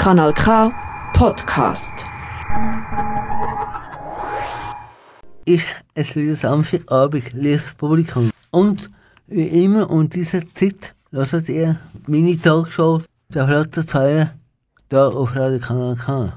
[0.00, 0.72] Kanal K
[1.12, 2.06] Podcast.
[5.44, 8.30] Ist es wieder Samstagabend, liebes Publikum.
[8.50, 8.88] Und
[9.26, 14.30] wie immer um diese Zeit hört ihr meine Talkshow der Flotte Zeilen
[14.88, 16.32] hier auf Radio Kanal K.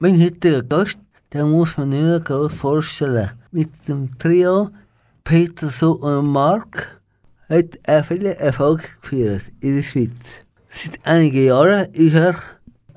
[0.00, 0.98] Mein heutiger Gast,
[1.32, 3.30] der muss man nicht mehr groß vorstellen.
[3.52, 4.70] Mit dem Trio
[5.22, 7.00] Peter So und Mark
[7.48, 10.10] hat er viele Erfolge geführt in der Schweiz.
[10.68, 12.34] Seit einigen Jahren ist er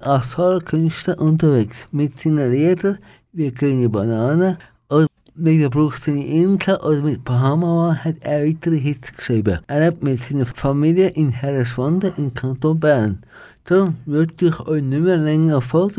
[0.01, 2.99] als Solokünstler unterwegs mit seinen Liedern
[3.33, 4.57] wie Grüne Banane
[4.89, 9.59] oder mit der Bruch seine Insel oder mit Bahama hat er weitere Hits geschrieben.
[9.67, 13.23] Er lebt mit seiner Familie in Herreswande im Kanton Bern.
[13.65, 15.91] Darum würde ich euch nicht mehr länger von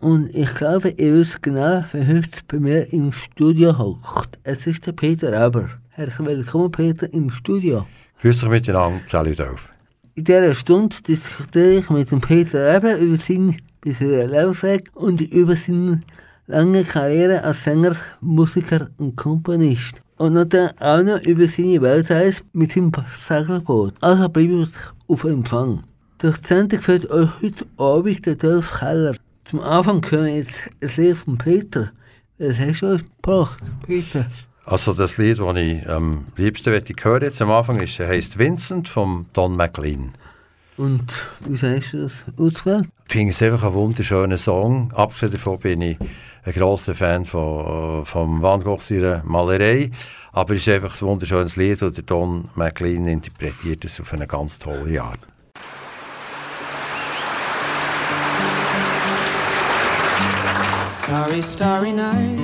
[0.00, 4.38] und ich glaube, ihr wisst genau, wer heute bei mir im Studio hockt.
[4.42, 5.70] Es ist der Peter Eber.
[5.90, 7.86] Herzlich willkommen, Peter, im Studio.
[8.20, 9.73] Grüß dich miteinander, salut auf.
[10.16, 16.02] In dieser Stunde diskutiere ich mit Peter Eber über seinen bisherigen Lebensweg und über seine
[16.46, 20.00] lange Karriere als Sänger, Musiker und Komponist.
[20.16, 23.94] Und dann auch noch über seine Weltreise mit seinem Segelboot.
[24.02, 25.82] Also bleibt auf Empfang.
[26.22, 29.16] Die Sendung führt euch heute Abend der Dolph Keller.
[29.50, 31.90] Zum Anfang hören wir jetzt ein Lied von Peter.
[32.38, 34.26] Was hast du uns gebracht, Peter?
[34.66, 38.88] Also das Lied, das ich am liebsten möchte hören jetzt am Anfang, ist, heisst Vincent
[38.88, 40.14] von Don McLean.
[40.76, 42.88] Und wie hast du das ausgewählt?
[43.06, 44.90] Ich finde es einfach ein wunderschöner Song.
[44.92, 45.98] Abgesehen davon bin ich
[46.44, 49.90] ein grosser Fan von, von Van Gogh seiner Malerei.
[50.32, 54.26] Aber es ist einfach ein wunderschönes Lied und der Don McLean interpretiert es auf eine
[54.26, 55.20] ganz tolle Art.
[60.90, 62.43] Starry, starry night.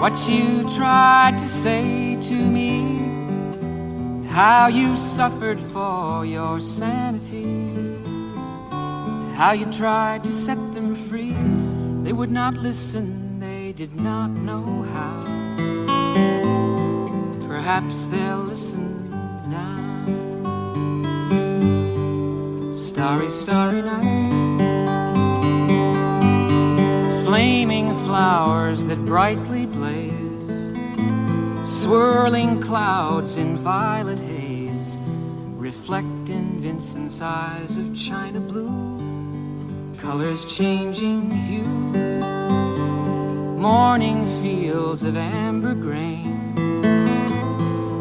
[0.00, 2.96] what you tried to say to me,
[4.30, 7.98] how you suffered for your sanity,
[9.36, 11.36] how you tried to set them free.
[12.02, 15.22] They would not listen, they did not know how.
[17.46, 19.10] Perhaps they'll listen
[19.50, 20.06] now.
[22.72, 24.30] Starry, starry night.
[27.26, 29.49] Flaming flowers that brightly.
[31.70, 34.98] Swirling clouds in violet haze.
[35.56, 38.98] Reflect in Vincent's eyes of china blue.
[39.96, 41.62] Colors changing hue.
[43.56, 46.40] Morning fields of amber grain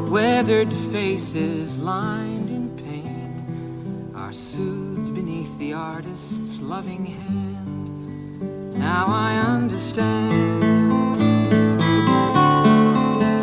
[0.09, 8.79] weathered faces lined in pain are soothed beneath the artist's loving hand.
[8.79, 10.78] Now I understand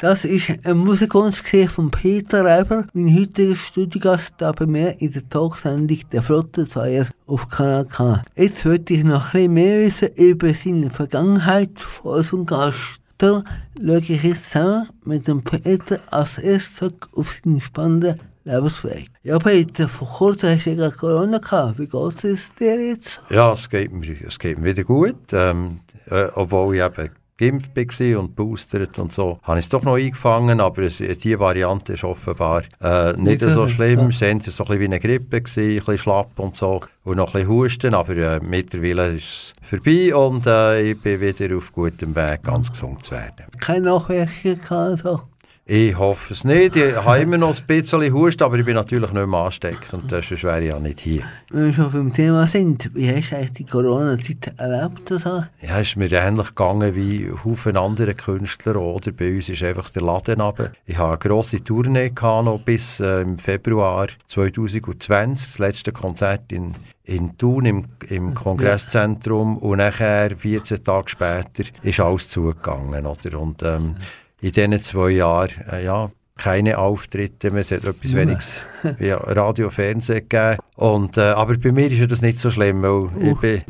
[0.00, 5.28] Das ist ein gewesen von Peter Reiber, mein heutiger Studiogast da bei mir in der
[5.28, 8.22] Talksendung «Der Flottenzweier» auf Kanal K.
[8.36, 13.00] Jetzt wollte ich noch ein bisschen mehr wissen über seine Vergangenheit von unserem Gast.
[13.18, 13.42] Da
[13.76, 19.06] schaue ich jetzt zusammen mit dem Peter als erstes auf seinen spannenden Lebensweg.
[19.24, 21.80] Ja, Peter, vor kurzem hast du ja Corona gehabt.
[21.80, 23.20] Wie geht es dir jetzt?
[23.30, 25.16] Ja, es geht mir, es geht mir wieder gut.
[25.32, 29.82] Ähm, äh, obwohl ich eben geimpft war und boostert und so, habe ich es doch
[29.84, 34.00] noch eingefangen, aber es, die Variante ist offenbar äh, nicht so schlimm.
[34.00, 34.08] ja.
[34.08, 37.16] Es war so ein bisschen wie eine Grippe, gewesen, ein bisschen schlapp und so und
[37.16, 41.56] noch ein bisschen Husten, aber äh, mittlerweile ist es vorbei und äh, ich bin wieder
[41.56, 43.46] auf gutem Weg, ganz gesund zu werden.
[43.60, 45.24] Keine Nachwirkungen gehabt?
[45.70, 46.76] Ich hoffe es nicht.
[46.76, 50.42] Ich habe immer noch ein bisschen Husten, aber ich bin natürlich nicht mehr ansteckend, sonst
[50.42, 51.24] wäre ich ja nicht hier.
[51.50, 55.12] Wenn wir schon beim Thema sind, wie hast du eigentlich die Corona-Zeit erlebt?
[55.12, 55.44] Also?
[55.60, 58.76] Ja, es ist mir ähnlich gegangen wie Haufen andere Künstler.
[58.76, 60.72] Oder bei uns ist einfach der Laden runter.
[60.86, 65.48] Ich hatte eine grosse Tournee gehabt, noch bis äh, im Februar 2020.
[65.48, 66.74] Das letzte Konzert in,
[67.04, 69.58] in Thun im, im Kongresszentrum.
[69.58, 73.04] Und nachher, 14 Tage später, ist alles zugegangen.
[73.04, 73.38] Oder?
[73.38, 73.96] Und ähm,
[74.40, 78.60] in diesen zwei Jahren, äh, ja, keine Auftritte mehr, es hat etwas weniges
[79.00, 80.58] ja, Radio, Fernsehen gegeben.
[80.76, 83.62] Und, äh, aber bei mir ist ja das nicht so schlimm, weil ich, bin,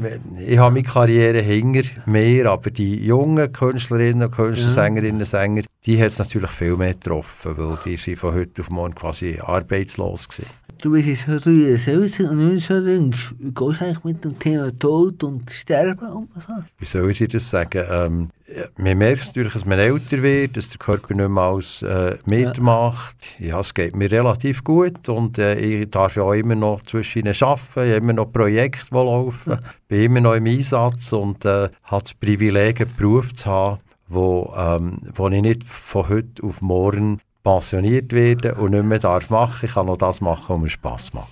[0.47, 5.63] ich habe meine Karriere hinter mir, aber die jungen Künstlerinnen und Künstler, Sängerinnen und Sänger,
[5.87, 9.41] die hat es natürlich viel mehr getroffen, weil die sind von heute auf morgen quasi
[9.43, 10.51] arbeitslos gewesen.
[10.81, 13.35] Du bist jetzt schon 73 und nicht so jüngst.
[13.39, 16.29] Wie gehst du eigentlich mit dem Thema Tod und Sterben um?
[16.79, 17.85] Wie soll ich dir das sagen?
[17.91, 21.83] Ähm, ja, man merkt natürlich, dass man älter wird, dass der Körper nicht mehr alles
[21.83, 23.17] äh, mitmacht.
[23.41, 23.59] Ja.
[23.59, 27.35] es geht mir relativ gut und äh, ich darf ja auch immer noch zwischen ihnen
[27.41, 29.57] arbeiten, ich habe immer noch Projekte, die laufen,
[29.89, 34.55] bin immer noch im Einsatz und äh, habe das Privileg, einen Beruf zu haben, wo,
[34.57, 39.65] ähm, wo ich nicht von heute auf morgen pensioniert werde und nicht mehr darf machen.
[39.65, 41.29] Ich kann noch das machen, was mir Spass macht.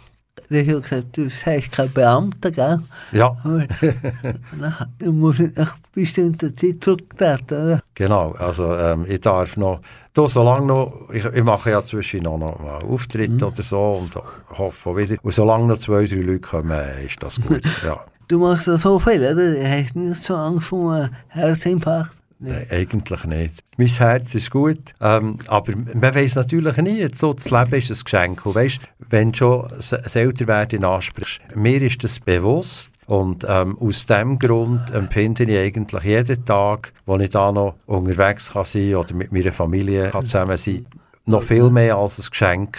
[0.48, 2.78] Du hast gesagt, du sagst kein Beamter, gell?
[3.12, 3.36] Ja,
[4.98, 7.80] du musst in einer bestimmten Zeit zurücktreten, oder?
[7.94, 9.80] Genau, also ähm, ich darf noch,
[10.14, 14.14] da solange noch, ich, ich mache ja zwischen noch, noch mal Auftritte oder so und
[14.56, 18.00] hoffe wieder, und solange noch zwei, drei Leute kommen, ist das gut, ja.
[18.28, 19.34] Du machst ja so viel, oder?
[19.34, 22.12] Du hast nicht so Angst vor einem Herzinfarkt.
[22.38, 23.55] Nein, eigentlich nicht.
[23.77, 27.09] Mein Herz ist gut, ähm, aber man weiß natürlich nie.
[27.15, 28.44] So, das Leben ist ein Geschenk.
[28.44, 32.91] Und weißt, wenn du schon das Älterwerden ansprichst, mir ist das bewusst.
[33.06, 38.53] Und ähm, aus diesem Grund empfinde ich eigentlich jeden Tag, wo ich da noch unterwegs
[38.53, 40.87] kann sein oder mit meiner Familie kann zusammen sein
[41.27, 42.79] noch viel mehr als ein Geschenk,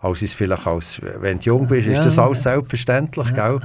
[0.00, 3.60] als es vielleicht als, wenn du jung bist, ist das alles selbstverständlich, gell?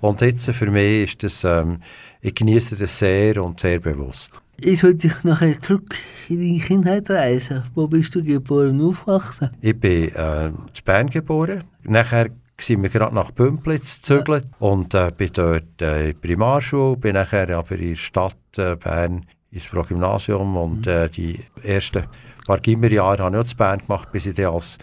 [0.00, 1.82] Und jetzt für mich ist das, ähm,
[2.20, 4.32] ich genieße das sehr und sehr bewusst.
[4.62, 5.94] Ich wollte dich nachher zurück
[6.28, 7.62] in deine Kindheit reisen.
[7.74, 9.50] Wo bist du geboren und aufgewachsen?
[9.62, 11.64] Ich bin äh, in Bern geboren.
[11.84, 12.28] Nachher
[12.60, 17.14] sind wir gerade nach Pümplitz gezögert und äh, bin dort äh, in die Primarschule, bin
[17.14, 22.04] nachher aber in der Stadt äh, Bern ins Progymnasium und äh, die ersten
[22.46, 24.76] paar Gimmerjahre habe ich auch in Bern gemacht, bis ich dann als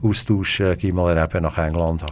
[0.00, 2.04] Austausch äh, eben nach England.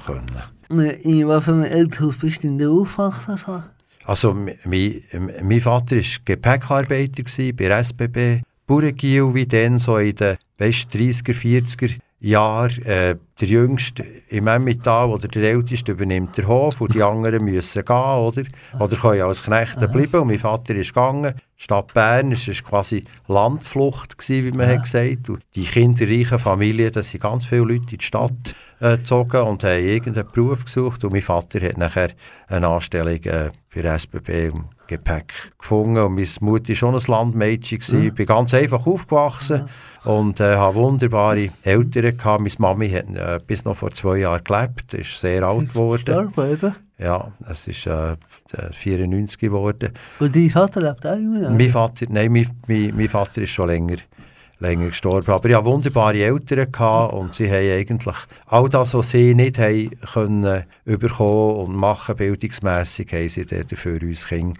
[0.70, 3.64] Äh, In einem Elternhaus bist du denn aufgewachsen?
[4.04, 4.08] So?
[4.08, 5.02] Also, mein,
[5.42, 8.42] mein Vater war Gepäckarbeiter gewesen bei der SBB.
[8.66, 12.82] Bauerngiel wie dann, so in den weißt, 30er, 40er Jahren.
[12.82, 17.84] Äh, der Jüngste im Emmental oder der Älteste übernimmt den Hof und die anderen müssen
[17.84, 18.44] gehen, oder?
[18.78, 20.20] Oder können als Knechte bleiben.
[20.20, 21.34] Und mein Vater ist gegangen.
[21.58, 26.38] Die Stadt Bern, es war quasi Landflucht, gewesen, wie man hat gesagt Und die kinderreichen
[26.38, 30.64] Familien, da sind ganz viele Leute in die Stadt äh, gezogen und haben irgendeinen Beruf
[30.64, 31.04] gesucht.
[31.04, 32.10] Und mein Vater hat nachher
[32.48, 35.98] eine Anstellung äh, der SBB im Gepäck gefunden.
[35.98, 37.78] Und meine Mutter war schon ein Landmädchen.
[37.78, 38.06] gewesen.
[38.06, 39.68] Ich bin ganz einfach aufgewachsen
[40.04, 42.40] und äh, habe wunderbare Eltern gehabt.
[42.42, 46.04] Meine Mami hat äh, bis noch vor zwei Jahren gelebt, ist sehr alt geworden.
[46.04, 46.74] Gestorben?
[46.98, 48.16] Ja, es ist äh,
[48.70, 49.92] 94 geworden.
[50.20, 51.50] Und dein Vater lebt auch immer noch?
[51.50, 53.96] Mein Vater, nein, mein, mein, mein Vater ist schon länger,
[54.62, 55.30] länger gestorben.
[55.30, 58.16] Aber ich hatte wunderbare Eltern gehabt und sie haben eigentlich
[58.46, 64.00] all das, was sie nicht haben können, bekommen und machen, bildungsmässig, haben sie dann für
[64.00, 64.54] uns Kinder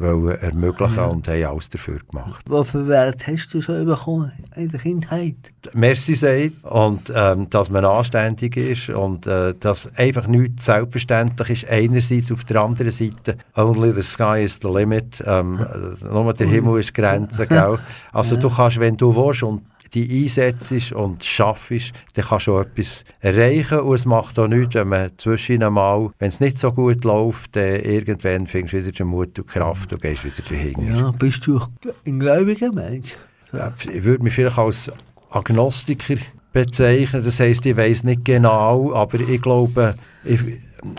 [0.00, 1.04] wollen ermöglichen ja.
[1.04, 2.44] und haben alles dafür gemacht.
[2.46, 5.36] Was für Wert hast du schon bekommen in der Kindheit?
[5.74, 11.70] Merci sagt und ähm, dass man anständig ist und äh, dass einfach nichts selbstverständlich ist.
[11.70, 15.22] Einerseits, auf der anderen Seite, only the sky is the limit.
[15.26, 15.64] Ähm,
[16.02, 17.46] nur der Himmel ist Grenze.
[17.46, 17.78] Gell?
[18.12, 18.40] Also ja.
[18.40, 19.62] du kannst, wenn du willst und
[19.94, 23.80] die einsetzt und schaffst, dann kannst du etwas erreichen.
[23.80, 27.56] Und es macht auch nichts, wenn man zwischen einmal, wenn es nicht so gut läuft,
[27.56, 30.96] dann irgendwann findest du wieder den Mut und Kraft und gehst wieder dahin.
[30.96, 31.60] Ja, bist du
[32.06, 33.16] ein gläubiger Mensch?
[33.52, 34.90] Ja, ich würde mich vielleicht als
[35.30, 36.16] Agnostiker
[36.52, 37.24] bezeichnen.
[37.24, 40.40] Das heisst, ich weiß nicht genau, aber ich glaube, ich,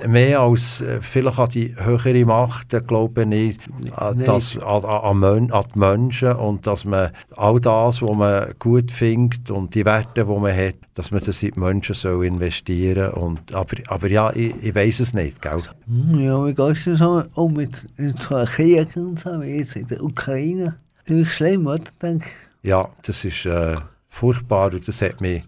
[0.07, 3.57] mehr als äh, vielleicht an die höhere Macht, glaube ich,
[4.25, 9.49] dass, an, an, an, die Menschen und dass man all das, was man gut findet
[9.51, 13.37] und die Werte, die man hat, dass man das in die Menschen soll investieren soll.
[13.53, 15.61] Aber, aber ja, ich, ich weiß es nicht, gell?
[15.87, 19.87] Hm, ja, wie geht es so um mit so Kriegen und so, wie jetzt in
[19.87, 20.75] der Ukraine?
[21.05, 21.83] Das ist schlimm, oder?
[22.01, 22.29] Denke
[22.63, 23.75] Ja, das ist äh,
[24.09, 25.43] furchtbar und das hat mich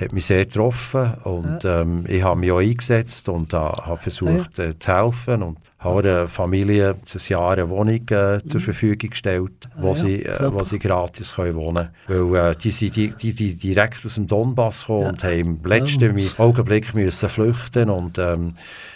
[0.00, 1.82] hat mich sehr getroffen und ja.
[1.82, 4.64] ähm, ich habe mich auch eingesetzt und habe versucht ja.
[4.64, 8.48] äh, zu helfen und habe der Familie ein Jahr eine Wohnung äh, mhm.
[8.48, 12.32] zur Verfügung gestellt, wo, ja, sie, äh, wo sie gratis können wohnen können.
[12.32, 15.64] Weil äh, die sind die, die, die direkt aus dem Donbass gekommen und haben im
[15.64, 16.30] letzten ja.
[16.38, 18.54] Augenblick müssen flüchten und ähm,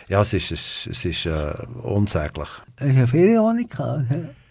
[0.08, 2.48] ja, es ist, es, es ist äh, unsäglich.
[2.48, 4.04] Hast du eine Ferienwohnung gehabt?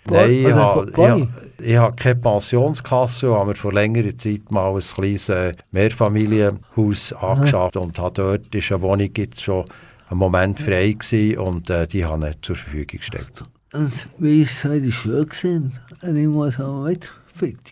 [0.09, 1.27] Nein, ich habe,
[1.59, 5.53] ich, ich habe keine Pensionskasse und habe mir vor längerer Zeit mal ein kleines äh,
[5.71, 9.65] Mehrfamilienhaus angeschafft und habe dort ist eine Wohnung jetzt schon
[10.09, 13.43] einen Moment frei gewesen und äh, die habe ich zur Verfügung gestellt.
[13.73, 15.79] Und wie ist in der Schule gewesen?
[16.01, 17.09] Und ich muss auch mit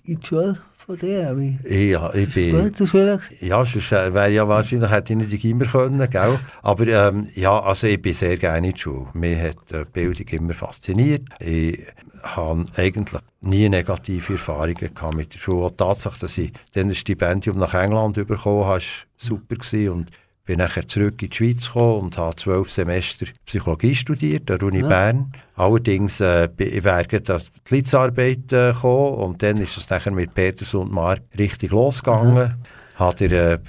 [0.05, 1.35] in die Schule von dir?
[1.37, 1.91] Wie?
[1.91, 2.71] Ja, ich bin...
[3.41, 6.39] Ja, sonst äh, wäre ja wahrscheinlich, hätte ich nicht immer können, gell?
[6.63, 9.07] Aber ähm, ja, also ich bin sehr gerne in der Schule.
[9.13, 11.23] Mir hat äh, die Bildung immer fasziniert.
[11.39, 11.79] Ich
[12.23, 15.69] habe eigentlich nie negative Erfahrungen gehabt mit der Schule.
[15.69, 18.81] Die Tatsache, dass ich dann ein Stipendium nach England bekommen habe, war
[19.17, 19.55] super.
[19.55, 19.89] Gewesen.
[19.89, 20.11] Und
[20.45, 24.67] bin nachher zurück in die Schweiz gekommen und habe zwölf Semester Psychologie studiert an der
[24.67, 24.87] Uni ja.
[24.87, 25.31] Bern.
[25.55, 30.73] Allerdings äh, ich wäre die Litzarbeit äh, gekommen und dann ist es nachher mit Peters
[30.73, 32.35] und Mark richtig losgegangen.
[32.35, 32.55] Ja
[33.01, 33.59] hat der äh,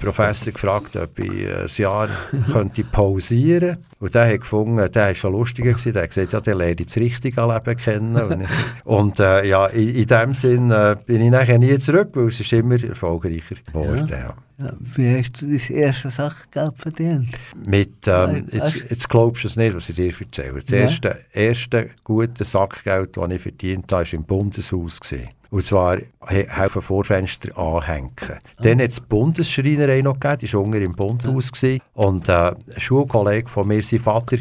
[0.00, 2.08] Professor gefragt, ob ich ein Jahr
[2.52, 3.88] könnte pausieren könnte.
[4.00, 6.86] Und der hat gefunden, der war schon lustiger gewesen, der hat gesagt, ja, der lernt
[6.86, 8.16] das richtige Leben kennen.
[8.22, 8.48] und,
[8.84, 12.40] und äh, ja, in, in dem Sinn äh, bin ich nachher nie zurück, weil es
[12.40, 14.08] ist immer erfolgreicher geworden.
[14.10, 14.34] Ja.
[14.58, 14.72] Ja.
[14.80, 17.28] Wie hast du das erste Sachgeld verdient?
[17.64, 20.60] Mit, ähm, jetzt, jetzt glaubst du es nicht, was ich dir erzähle.
[20.60, 20.78] Das ja.
[20.78, 24.98] erste, erste gute Sackgeld, das ich verdient habe, war im Bundeshaus.
[24.98, 25.28] Gewesen.
[25.50, 28.10] Und zwar helfen Vorfenster anhängen.
[28.20, 28.38] Ah.
[28.60, 31.52] Dann hat es die Bundesschreinerei noch gegeben, die war unten im Bundeshaus.
[31.52, 31.80] Gewesen.
[31.94, 34.38] Und äh, ein Schulkollege von mir, sein Vater,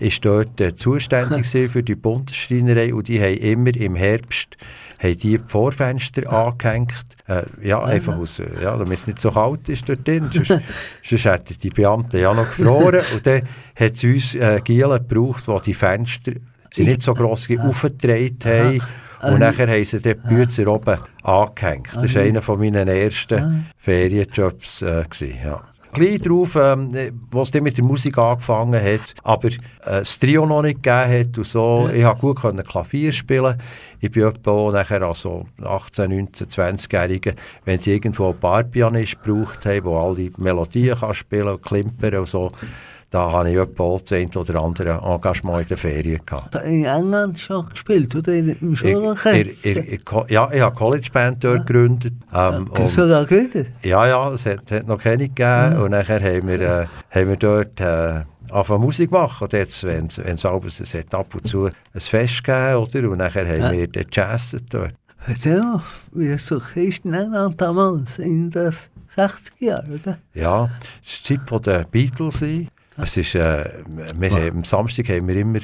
[0.00, 4.56] war dort äh, zuständig für die Bundesschreinerei und die haben immer im Herbst
[4.98, 6.94] haben die, die Vorfenster angehängt.
[7.26, 10.28] Äh, ja, einfach aus, äh, ja, damit es nicht so kalt ist dort drin.
[10.32, 10.60] sonst,
[11.04, 13.02] sonst hätten die Beamten ja noch gefroren.
[13.14, 13.42] Und dann
[13.76, 16.32] hat es uns äh, Gielen gebraucht, die die Fenster
[16.70, 18.82] sie nicht so gross aufgedreht haben.
[19.22, 21.88] Und ähm, nachher haben sie den Bützer oben angehängt.
[21.94, 24.82] Das war einer meiner ersten Ferienjobs.
[24.82, 25.62] Äh, gewesen, ja.
[25.92, 26.90] Gleich darauf, ähm,
[27.30, 31.38] was dann mit der Musik angefangen hat, aber äh, das Trio noch nicht gegeben hat
[31.38, 31.88] und so.
[31.92, 33.60] Ich konnte gut Klavier spielen.
[33.98, 37.34] Ich bin etwa nachher also 18, 19, 20-Jährige,
[37.64, 42.28] wenn sie irgendwo einen Barpianist gebraucht haben, der alle Melodien kann spielen und klimpern und
[42.28, 42.50] so
[43.10, 46.54] da habe ich etwa das ein oder andere Engagement in der Ferien gehabt.
[46.56, 48.34] In England schon gespielt, oder?
[48.34, 49.58] Im Schulhockey?
[50.28, 52.12] Ja, ich habe College Band dort gegründet.
[52.34, 53.68] Ähm, ja, sogar gegründet?
[53.82, 55.36] Ja, ja, es hat, hat noch keine gegeben.
[55.38, 55.80] Ja.
[55.80, 57.80] Und nachher haben wir, äh, haben wir dort...
[57.80, 59.44] Äh, anfangen Musik machen.
[59.44, 63.10] Und jetzt, wenn es abends, es hat ab und zu ein Fest gegeben, oder?
[63.10, 63.72] Und nachher haben ja.
[63.72, 64.94] wir den Jazz dort.
[65.44, 68.72] Ja, wie so ist in England damals, in den
[69.14, 70.18] 60er Jahren, oder?
[70.32, 70.70] Ja,
[71.04, 72.42] es war die Zeit der Beatles.
[73.00, 75.60] Es ist, äh, wir haben, am Samstag haben wir immer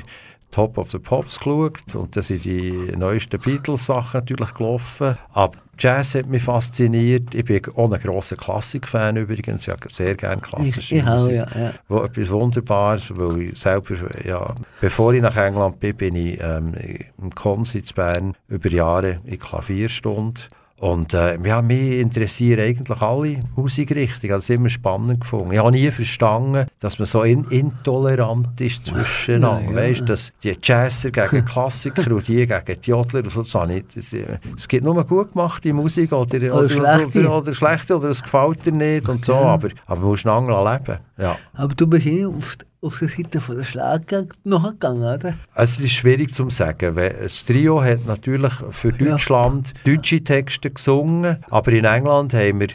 [0.54, 5.16] Top of the Pops geschaut und da sind die neuesten Beatles-Sachen natürlich gelaufen.
[5.32, 7.34] Aber Jazz hat mich fasziniert.
[7.34, 9.62] Ich bin auch ein grosser Klassik-Fan übrigens.
[9.62, 11.34] Ich habe sehr gerne klassische ich, ich Musik.
[11.34, 11.72] Ja, ja.
[11.88, 16.72] Wo etwas Wunderbares, weil ich selber, ja, bevor ich nach England bin, bin ich ähm,
[17.20, 20.42] im Konsitz Bern über Jahre in Klavierstunde
[20.84, 24.34] Und äh, ja, mich interessieren eigentlich alle Musikrichtungen.
[24.34, 25.52] Das ist immer spannend gefunden.
[25.52, 29.70] Ich habe nie verstanden, dass man so in, intolerant ist zwischeneinander.
[29.70, 29.76] Ja.
[29.76, 33.40] Weißt, dass die Jazzer gegen Klassiker und die gegen die Jodler und so.
[33.42, 33.84] Das habe ich-
[34.58, 37.20] es gibt nur gut gemachte Musik oder, oder, oder, schlechte.
[37.20, 39.36] oder, oder schlechte oder es gefällt dir nicht und so.
[39.36, 40.98] Aber, aber du musst einander leben.
[41.16, 41.38] Ja.
[41.54, 45.34] Aber du bist auf, auf der Seite von der Schlager nachgegangen, oder?
[45.54, 46.96] Also es ist schwierig zu sagen.
[46.96, 49.10] weil Das Trio hat natürlich für Ja.
[49.12, 52.68] Deutschland deutsche Texte gesungen, aber in England haben wir,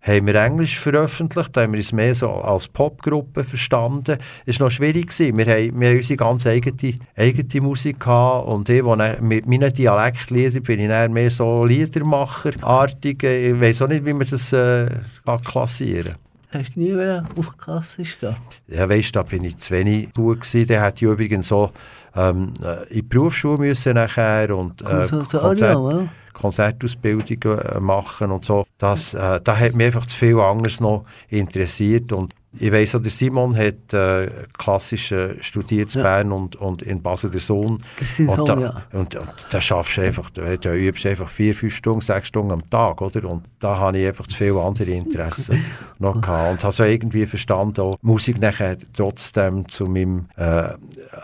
[0.00, 4.18] haben wir Englisch veröffentlicht, haben wir es mehr so als Popgruppe verstanden.
[4.46, 5.08] Es war noch schwierig.
[5.08, 5.36] Gewesen.
[5.38, 9.72] Wir haben, wir haben unsere ganz eigene, eigene Musik gehabt und ich, wo mit meinen
[9.72, 13.22] Dialektliedern bin ich mehr so Liedermacher-artig.
[13.22, 14.86] Ich weiß auch nicht, wie man das äh,
[15.24, 16.14] kann klassieren
[16.52, 18.36] Hast du nie wieder auf Klassisch gehen?
[18.68, 20.66] ja, weisst, da bin ich zu wenig gut gewesen.
[20.66, 21.72] Der hat ja übrigens so
[22.14, 26.08] ähm, äh, in die Berufsschule müssen nachher und äh, Konservatorium, oder?
[26.34, 28.66] Konzertausbildungen äh, machen und so.
[28.78, 33.10] Das, äh, da hat mich einfach zu viel anderes noch interessiert und ich weiss der
[33.10, 36.06] Simon hat äh, klassisch äh, studiert in Ja.
[36.06, 37.82] Bern und, und in Basel der Sohn.
[38.18, 38.82] Und da, ja.
[38.92, 42.28] und, und da schaffst du einfach, da, da übst du einfach vier, fünf Stunden, sechs
[42.28, 43.24] Stunden am Tag, oder?
[43.28, 45.64] Und da habe ich einfach zu viele andere Interessen
[45.98, 46.52] noch gehabt.
[46.52, 50.74] Und habe so irgendwie verstanden, auch Musik nachher trotzdem zu meinem äh,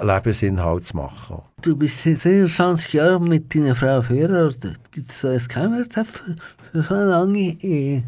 [0.03, 1.43] Lebensinhalt zu machen.
[1.61, 4.77] Du bist seit 27 Jahren mit deiner Frau verheiratet.
[4.93, 6.37] Gibt es so ein Geheimrezept für,
[6.73, 8.05] für so eine lange Ehe?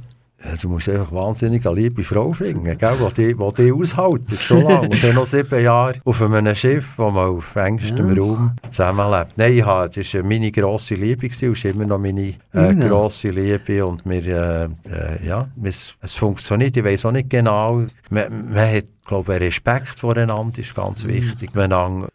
[0.62, 4.88] Du musst einfach wahnsinnig eine liebe Frau finden, gell, die, die, die aushaltet, so lange.
[4.88, 8.22] Und dann noch sieben Jahre auf einem Schiff, wo man auf engstem Ja.
[8.22, 9.32] Raum zusammenlebt.
[9.36, 13.28] Nein, ich habe, das war meine grosse Liebe und ist immer noch meine äh, grosse
[13.28, 13.84] Liebe.
[13.84, 17.84] Und wir, äh, äh, ja, es, es funktioniert, ich weiß auch nicht genau.
[18.08, 21.54] Man, man hat, glaube ich, Respekt voreinander, ist ganz wichtig.
[21.54, 22.08] Man ang-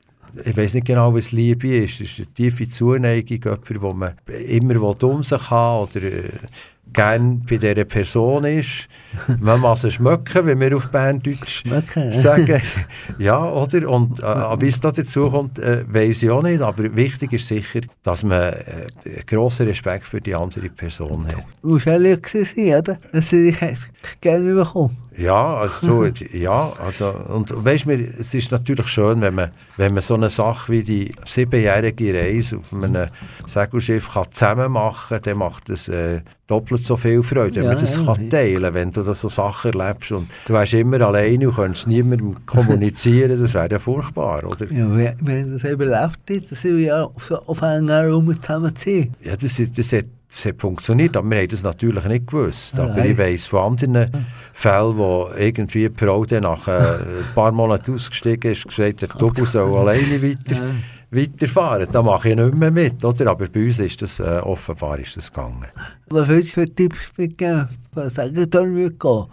[0.44, 2.02] ich weiß nicht genau, was Liebe ist.
[2.02, 4.14] Es ist eine tiefe Zuneigung, jemand, wo man
[4.48, 6.02] immer um sich haben oder
[6.94, 8.88] gerne bei dieser Person ist.
[9.40, 12.62] Man muss es schmecken, wenn wir auf Berndeutsch Schmecken, sagen.
[13.18, 13.90] Ja, oder?
[13.90, 16.62] Und äh, wie es da dazu kommt, äh, weiß ich auch nicht.
[16.62, 18.88] Aber wichtig ist sicher, dass man äh,
[19.26, 21.46] grossen Respekt für die andere Person hat.
[21.62, 22.98] Du musst ehrlich sein, oder?
[23.12, 23.78] Dass sie dich
[24.22, 24.98] gerne bekommen.
[25.18, 30.04] Ja, also, ja, also, und weißt du, es ist natürlich schön, wenn man, wenn man
[30.04, 33.08] so eine Sache wie die siebenjährige Reise auf einem
[33.48, 37.70] Segelschiff kann zusammen machen kann, dann macht es äh, doppelt so viel Freude, wenn Ja,
[37.72, 41.02] man das ja, kann teilen wenn du das so Sachen erlebst und du wärst immer
[41.02, 44.72] alleine und könntest niemandem kommunizieren, das wäre ja furchtbar, oder?
[44.72, 49.14] Ja, haben das eben erlebt, dass wir ja auf einen Raum zusammen sind.
[49.22, 52.78] Ja, das, das, hat, das hat funktioniert, aber wir haben das natürlich nicht gewusst.
[52.80, 53.12] Aber Nein.
[53.12, 57.94] ich weiss von anderen Fällen, wo irgendwie die Frau dann nach äh, ein paar Monaten
[57.94, 60.76] ausgestiegen ist, gesagt hat, du soll alleine weiter,
[61.12, 61.88] weiterfahren.
[61.92, 63.32] Da mache ich nicht mehr mit, oder?
[63.32, 65.66] Aber bei uns ist das, äh, offenbar ist das gegangen.
[66.10, 67.70] Was willst du für Tipps mitgeben?
[67.94, 69.26] Was sagen da nicht gehen?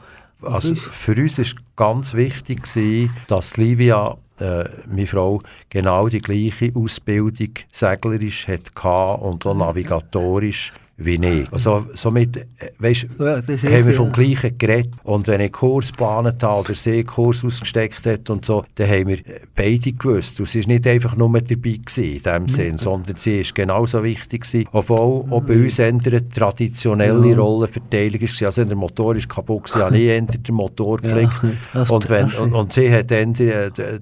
[0.42, 6.72] Also für uns war ganz wichtig, gewesen, dass Livia, äh, meine Frau, genau die gleiche
[6.74, 8.88] Ausbildung seglerisch hatte
[9.22, 10.72] und auch navigatorisch
[11.05, 11.53] wie ich.
[11.53, 12.45] Also somit, äh,
[12.79, 14.12] weisst, Ja, haben wir richtig, vom ja.
[14.12, 14.93] Gleichen geredet.
[15.05, 18.88] Und wenn ich Kurs geplant habe oder sie einen Kurs ausgesteckt hat und so, dann
[18.88, 20.38] haben wir äh, beide gewusst.
[20.41, 24.03] Und sie war nicht einfach nur dabei gewesen, in dem Sinn, sondern sie ist genauso
[24.03, 24.69] wichtig gewesen.
[24.73, 27.37] Obwohl auch bei uns eine traditionelle Ja.
[27.37, 28.47] Rollenverteilung war.
[28.47, 31.57] Also wenn der Motor ist kaputt war, habe ich den Motor Ja, geflickt.
[31.73, 33.27] das- und, wenn, und, und sie hat äh,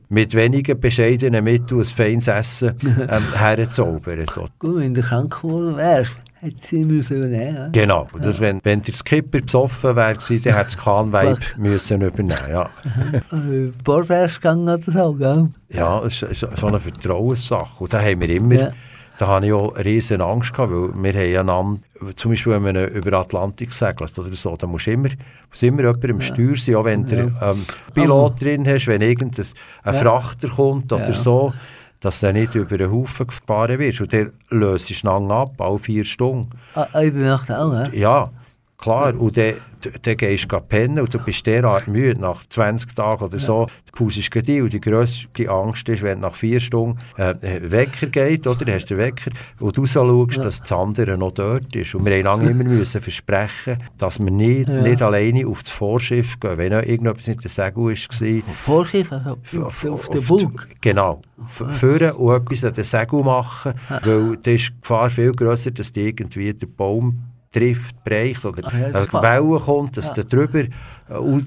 [0.08, 2.74] mit wenigen bescheidenen Mitteln ein feines Essen
[3.10, 4.32] ähm, hergezaubert.
[4.58, 7.68] Gut, wenn du krank geworden wärst, ja.
[7.72, 8.08] Genau.
[8.12, 12.70] Und Das, wenn, wenn der Skipper besoffen wäre, dann hätte das Kahnweib müssen übernehmen ja.
[13.32, 15.48] Äh, Bord wärst gegangen oder so, gell?
[15.68, 17.84] ja, es ist so eine Vertrauenssache.
[17.84, 18.72] Und da haben wir immer, Ja.
[19.18, 21.80] da habe ich auch riesen Angst gehabt, weil wir haben einander,
[22.16, 25.08] zum Beispiel wenn man über den Atlantik segelt oder so, da muss immer,
[25.50, 27.50] muss immer jemand am Steuer sein, auch wenn du Ja.
[27.52, 29.44] ähm, Pilot drin hast, wenn irgendein
[29.84, 30.00] ein Ja.
[30.00, 31.14] Frachter kommt oder Ja.
[31.14, 31.52] so,
[32.00, 34.00] dass du nicht über den Haufen gefahren wirst.
[34.00, 36.50] Und dann löst du lang ab, alle vier Stunden.
[36.74, 37.88] Ah, in der Nacht auch, ja?
[37.92, 38.30] Ja,
[38.80, 39.14] klar.
[39.18, 39.54] Und dann,
[40.02, 43.66] dann gehst du pennen und du bist derart müde nach 20 Tagen oder so.
[43.92, 47.70] Du pausest gleich ein und die grösste Angst ist, wenn nach vier Stunden äh, ein
[47.70, 48.64] Wecker geht, oder?
[48.64, 51.94] Dann hast du den Wecker und du so schaust, dass das andere noch dort ist.
[51.94, 54.80] Und wir haben lange immer müssen versprechen, dass wir nicht, Ja.
[54.82, 56.58] nicht alleine auf das Vorschiff gehen.
[56.58, 60.66] Wenn noch irgendetwas mit der Segel war, Vorschiff, auf, auf, den Bug.
[60.70, 61.20] die- Genau.
[61.46, 65.90] Führen und etwas an den Segel machen, weil da ist die Gefahr viel grösser, dass
[65.92, 67.18] die irgendwie den Baum
[67.60, 70.68] trifft, bricht oder Ah ja, eine Welle kommt, dass du drüber, äh,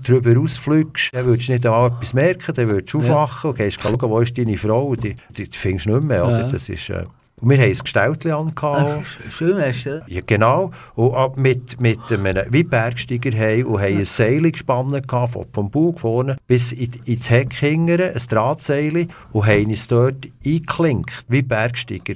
[0.03, 1.09] drüber ausfliegst.
[1.13, 3.13] Dann würdest du nicht einmal etwas merken, dann würdest du Ja.
[3.15, 6.25] aufwachen und gehst schauen, wo ist deine Frau, die, die, findest du nicht mehr.
[6.25, 6.41] Oder?
[6.41, 6.49] Ja.
[6.51, 7.05] Das ist, äh,
[7.39, 8.51] Und wir haben ein Gestellt an.
[8.55, 10.01] Ach, schön hast du.
[10.07, 10.71] Ja, genau.
[10.95, 15.69] Und auch mit, mit einem wie Bergsteiger haben und haben ein Seil gespannt von- vom
[15.71, 21.41] Bug vorne bis in, ins Heck hingern, ein Drahtseil, und haben uns dort eingeklinkt, wie
[21.41, 22.15] Bergsteiger.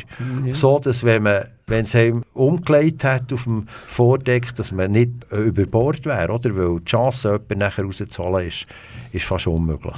[0.53, 5.11] So, dass wenn man wenn es einem umgelegt hat auf dem Vordeck, dass man nicht
[5.31, 6.55] über Bord wäre, oder?
[6.55, 8.65] Weil die Chance, jemanden nachher rauszuholen, ist,
[9.11, 9.93] ist fast unmöglich.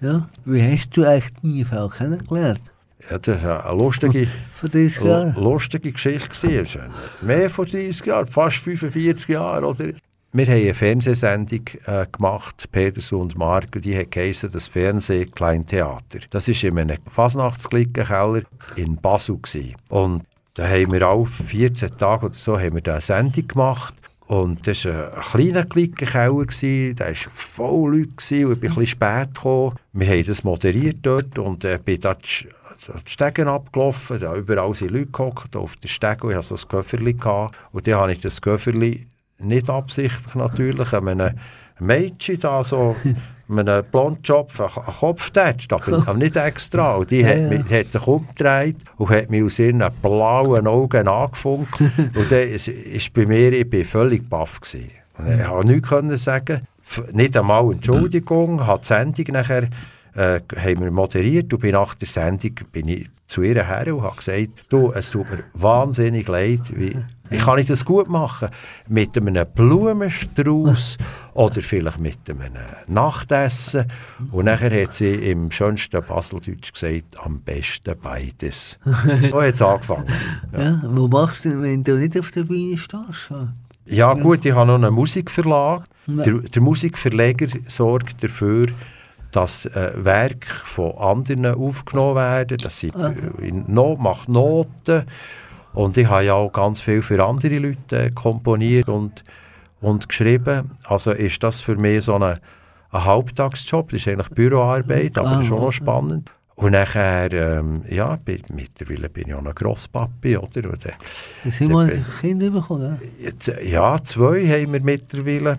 [0.00, 2.62] Ja, wie hast du eigentlich deine Frau kennengelernt?
[3.10, 4.28] Ja, das war eine lustige...
[4.54, 5.34] Vor 30 Lu- Jahren?
[5.34, 6.80] lustige Geschichte gewesen.
[7.22, 9.90] Mehr von 30 Jahren, fast 45 Jahre, oder?
[10.32, 16.20] Wir haben eine Fernsehsendung äh, gemacht, Peterson und Mark, die hat geheißen, das Fernseh-Kleintheater.
[16.30, 18.42] Das war in einem Fasnachtsglickenkeller
[18.76, 19.38] in Basel.
[19.38, 19.74] Gewesen.
[19.88, 20.22] Und
[20.54, 23.94] da haben wir auch 14 Tage oder so haben wir da eine Sendung gemacht.
[24.26, 28.76] Und das war ein kleiner Glickenkeller, gewesen, der war voll Leute und ich bin ein
[28.76, 29.74] bisschen spät gekommen.
[29.92, 32.48] Wir haben das moderiert dort und äh, bin da die
[33.06, 36.68] die Stegen abgelaufen, da überall sind Leute gehockt, auf den Stegen, ich hatte so ein
[36.68, 37.16] Köfferli.
[37.72, 39.06] Und dann habe ich das Köfferli,
[39.38, 41.38] nicht absichtlich natürlich, einem
[41.78, 42.96] Mädchen da so,
[43.58, 46.96] einem Blondschopf, einen einen Kopf tätscht, aber, aber nicht extra.
[46.96, 51.08] Und die Ja, hat, mich, hat sich umgedreht und hat mich aus ihren blauen Augen
[51.08, 51.80] angefunkt.
[51.80, 54.90] und dann ist, ist bei mir, ich bin völlig baff gewesen.
[55.38, 56.66] Ich konnte nichts können sagen,
[57.12, 59.68] nicht einmal Entschuldigung, hat die Sendung nachher
[60.14, 64.02] äh, haben wir moderiert und bin nach der Sendung bin ich zu ihr her und
[64.02, 66.96] habe gesagt, du, es tut mir wahnsinnig leid, wie,
[67.28, 68.48] wie kann ich das gut machen?
[68.88, 70.98] Mit einem Blumenstrauß
[71.40, 72.52] oder vielleicht mit einem
[72.86, 73.84] Nachtessen.
[74.30, 78.78] Und nachher hat sie im schönsten Baseldeutsch gesagt, am besten beides.
[79.30, 80.06] so hat es angefangen.
[80.52, 80.82] Ja.
[80.84, 83.30] wo machst du wenn du nicht auf der Bühne stehst?
[83.86, 85.84] Ja gut, ich habe noch einen Musikverlag.
[86.06, 86.22] Ja.
[86.24, 88.66] Der, der Musikverleger sorgt dafür,
[89.32, 92.58] dass äh, Werke von anderen aufgenommen werden.
[92.58, 93.10] Das sind, Ah.
[93.40, 95.04] äh, no macht Noten.
[95.72, 99.22] Und ich habe ja auch ganz viel für andere Leute äh, komponiert und,
[99.80, 100.70] und geschrieben.
[100.84, 102.40] Also ist das für mich so eine,
[102.90, 103.90] ein Halbtagsjob.
[103.90, 106.30] Das ist eigentlich Büroarbeit, aber Ah, auch noch spannend.
[106.56, 110.68] Und nachher, ähm, ja, bin, mittlerweile bin ich auch noch Grosspapi, oder?
[110.70, 110.82] Und,
[111.54, 113.00] sind wir Be- ein Kind bekommen.
[113.64, 115.58] Ja, zwei haben wir mittlerweile.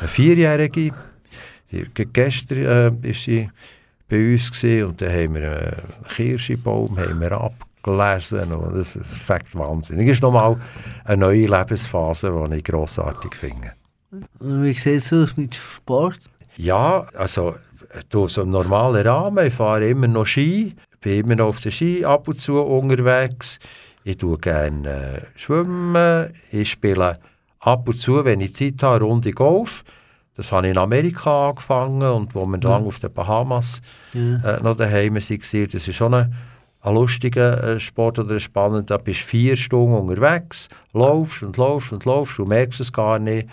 [0.00, 0.92] Eine Vierjährige.
[1.72, 3.48] Die, ge- gestern äh, sie
[4.06, 7.32] bei uns gewesen, und dann haben wir einen Kirschbaum haben wir
[7.88, 8.52] abgelesen.
[8.52, 10.06] Und das, das fängt wahnsinnig.
[10.08, 10.56] Das ist nochmal
[11.04, 13.72] eine neue Lebensphase, die ich grossartig finde.
[14.38, 16.18] Und wie sieht es aus mit Sport?
[16.56, 17.56] Ja, also
[18.08, 19.46] du, so im normalen Rahmen.
[19.46, 23.58] Ich fahre immer noch Ski, bin immer noch auf der Ski ab und zu unterwegs.
[24.04, 26.32] Ich tue gerne äh, schwimmen.
[26.52, 27.18] Ich spiele
[27.60, 29.82] ab und zu, wenn ich Zeit habe, eine Runde Golf.
[30.36, 33.80] Das habe ich in Amerika angefangen und wo wir lange auf den Bahamas
[34.12, 34.56] Ja.
[34.56, 35.68] äh, noch daheim waren.
[35.70, 36.34] Das ist schon ein,
[36.84, 38.82] ein lustiger äh, Sport oder ein spannender.
[38.82, 43.18] Da bist du vier Stunden unterwegs, laufst und laufst und laufst und merkst es gar
[43.18, 43.48] nicht.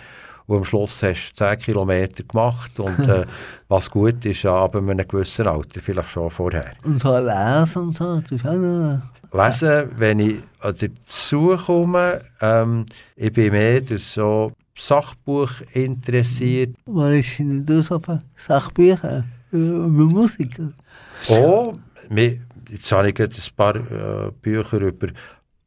[0.46, 2.78] Und am Schluss hast du 10 Kilometer gemacht.
[2.78, 3.24] Und äh,
[3.68, 6.72] was gut ist, ja, ab einem gewissen Alter, vielleicht schon vorher.
[6.84, 9.00] Und so lesen und so, du bist auch noch...
[9.32, 12.84] Lesen, wenn ich dazu komme, ähm,
[13.16, 16.74] ich bin mehr der so Sachbuch interessiert.
[16.84, 20.60] Was ist denn du so für Sachbücher über Musik?
[21.30, 21.72] Oh,
[22.10, 22.40] mir-
[22.72, 25.08] jetzt habe ich ein paar äh, Bücher über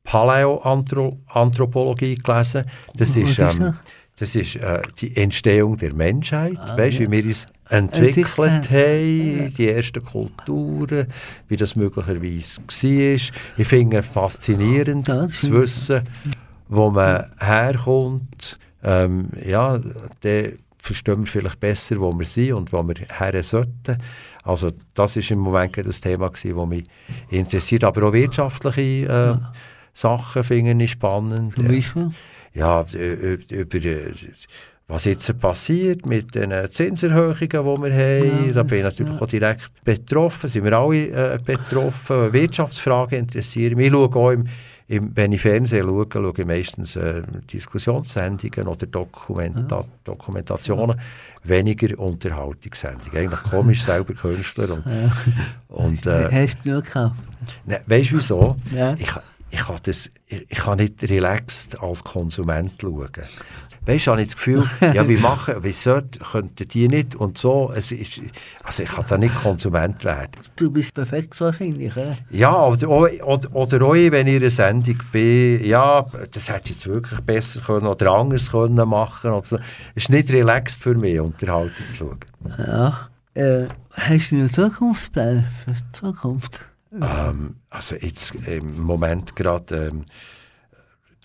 [0.03, 2.65] Paläoanthropologie gelesen.
[2.95, 3.75] Das ist, ähm,
[4.17, 4.35] das?
[4.35, 6.57] ist äh, die Entstehung der Menschheit.
[6.57, 7.11] weißt du, ja.
[7.11, 11.07] wie wir uns entwickelt haben, die ersten Kulturen,
[11.47, 13.19] wie das möglicherweise war.
[13.57, 16.01] Ich finde es faszinierend Ja, zu wissen,
[16.67, 18.59] wo man herkommt.
[18.83, 19.79] Ähm, ja,
[20.21, 23.97] dann verstehen wir vielleicht besser, wo wir sind und wo wir her sollten.
[24.45, 26.83] Also das ist im Moment das Thema, das mich
[27.29, 27.83] interessiert.
[27.83, 29.35] Aber auch wirtschaftliche äh,
[29.93, 31.55] Sachen finde ich spannend.
[31.55, 32.11] Zum Beispiel?
[32.53, 34.13] Ja, äh, äh, über äh,
[34.87, 38.47] was jetzt passiert mit den Zinserhöhungen, die wir haben.
[38.47, 42.31] Ja, da bin ich natürlich auch direkt betroffen, sind wir alle äh, betroffen.
[42.31, 43.87] Wirtschaftsfragen interessieren mich.
[43.87, 44.47] Ich schaue auch, im,
[44.87, 50.99] wenn ich Fernsehen schaue, schaue ich meistens äh, Diskussionssendungen oder Dokumenta Dokumentationen,
[51.43, 53.17] weniger Unterhaltungssendungen.
[53.17, 54.69] Eigentlich komisch, selber Künstler.
[54.71, 54.85] Und,
[55.69, 57.15] und, äh, Hast du genug gekauft?
[57.65, 58.55] ne, weißt du wieso?
[58.73, 58.93] Ja.
[58.97, 59.09] Ich,
[59.55, 63.09] ich, kann das, ich, ich kann nicht relaxed als Konsument schauen.
[63.85, 67.71] Weißt du, habe ich das Gefühl, ja, wie machen, wieso könnten die nicht und so.
[67.73, 68.19] Es ist,
[68.63, 70.31] also ich kann da nicht Konsument werden.
[70.55, 72.17] Du bist perfekt wahrscheinlich, oder?
[72.31, 76.71] Ja, oder, oder, oder auch wenn ich in einer Sendung bin, ja, das hätte ich
[76.71, 79.31] jetzt wirklich besser können oder anders können machen.
[79.31, 79.57] Oder so.
[79.93, 82.19] Es ist nicht relaxed für mich, Unterhaltung zu schauen.
[82.57, 83.09] Ja.
[83.35, 86.65] Äh, hast du noch Zukunftspläne für die Zukunft?
[86.91, 90.05] Ähm, also jetzt im Moment gerade ähm,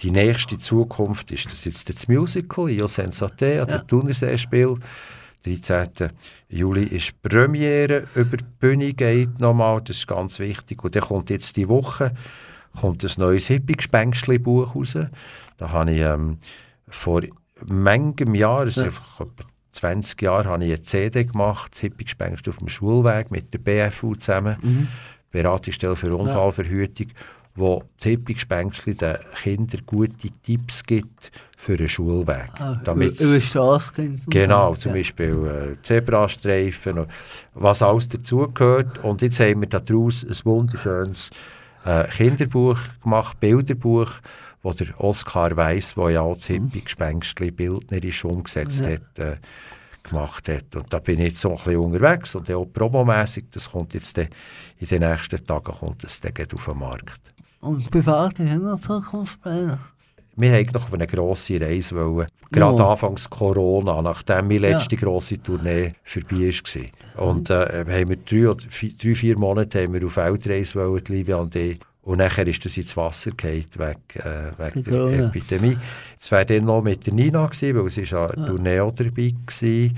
[0.02, 3.78] die nächste Zukunft ist das jetzt das Musical «Io senza te» an Ja.
[3.78, 4.74] der Thunersee-Spiel.
[5.44, 6.10] 13.
[6.48, 10.82] Juli ist die Premiere über die Bühne geht nochmal, das ist ganz wichtig.
[10.84, 12.12] Und dann kommt jetzt die Woche
[12.78, 14.96] kommt ein neues Hippie-Gespenstli-Buch raus.
[15.56, 16.38] Da habe ich ähm,
[16.88, 17.22] vor
[17.68, 18.86] manchem Jahr, also Ja.
[18.88, 23.52] einfach etwa 20 Jahre, habe ich eine CD gemacht, das Hippie-Gespenst auf dem Schulweg mit
[23.54, 24.88] der BFU zusammen, Mhm.
[25.30, 27.08] Beratungsstelle für Unfallverhütung,
[27.54, 32.48] wo das Hippie-Gespenstli den Kindern gute Tipps gibt für einen Schulweg.
[32.58, 34.12] Ah, über, über die Straße gehen.
[34.24, 34.98] und Genau, zum Ja.
[34.98, 37.06] Beispiel äh, Zebrastreifen,
[37.54, 38.98] was alles dazugehört.
[39.04, 41.30] Und jetzt haben wir daraus ein wunderschönes
[41.84, 44.10] äh, Kinderbuch gemacht, Bilderbuch,
[44.62, 48.92] wo der Oskar Weiss, der ja auch das hippie Gespenstli bildnerisch umgesetzt Ja.
[48.92, 49.36] hat, äh,
[50.10, 50.76] gemacht hat.
[50.76, 53.46] Und da bin ich jetzt so ein bisschen unterwegs und auch promomässig.
[53.50, 54.28] Das kommt jetzt in
[54.86, 57.20] den nächsten Tagen kommt das dann auf den Markt.
[57.60, 59.78] Und privat ist auch noch Zukunftspläne.
[60.36, 62.92] Wir wollten noch auf eine grosse Reise, wollen, gerade Ja.
[62.92, 66.52] anfangs Corona, nachdem meine letzte grosse Tournee vorbei
[67.16, 67.26] war.
[67.26, 71.12] Und äh, haben wir drei, vier, drei, vier Monate haben wir auf Weltreise wollen, die
[71.12, 71.78] Livia und ich.
[72.02, 75.26] Und nachher ist das ins Wasser gefallen, wegen, äh, wegen der Corona.
[75.28, 75.76] Epidemie.
[76.18, 79.90] Es wäre dann noch mit der Nina gewesen, weil sie ist ja auch dabei war.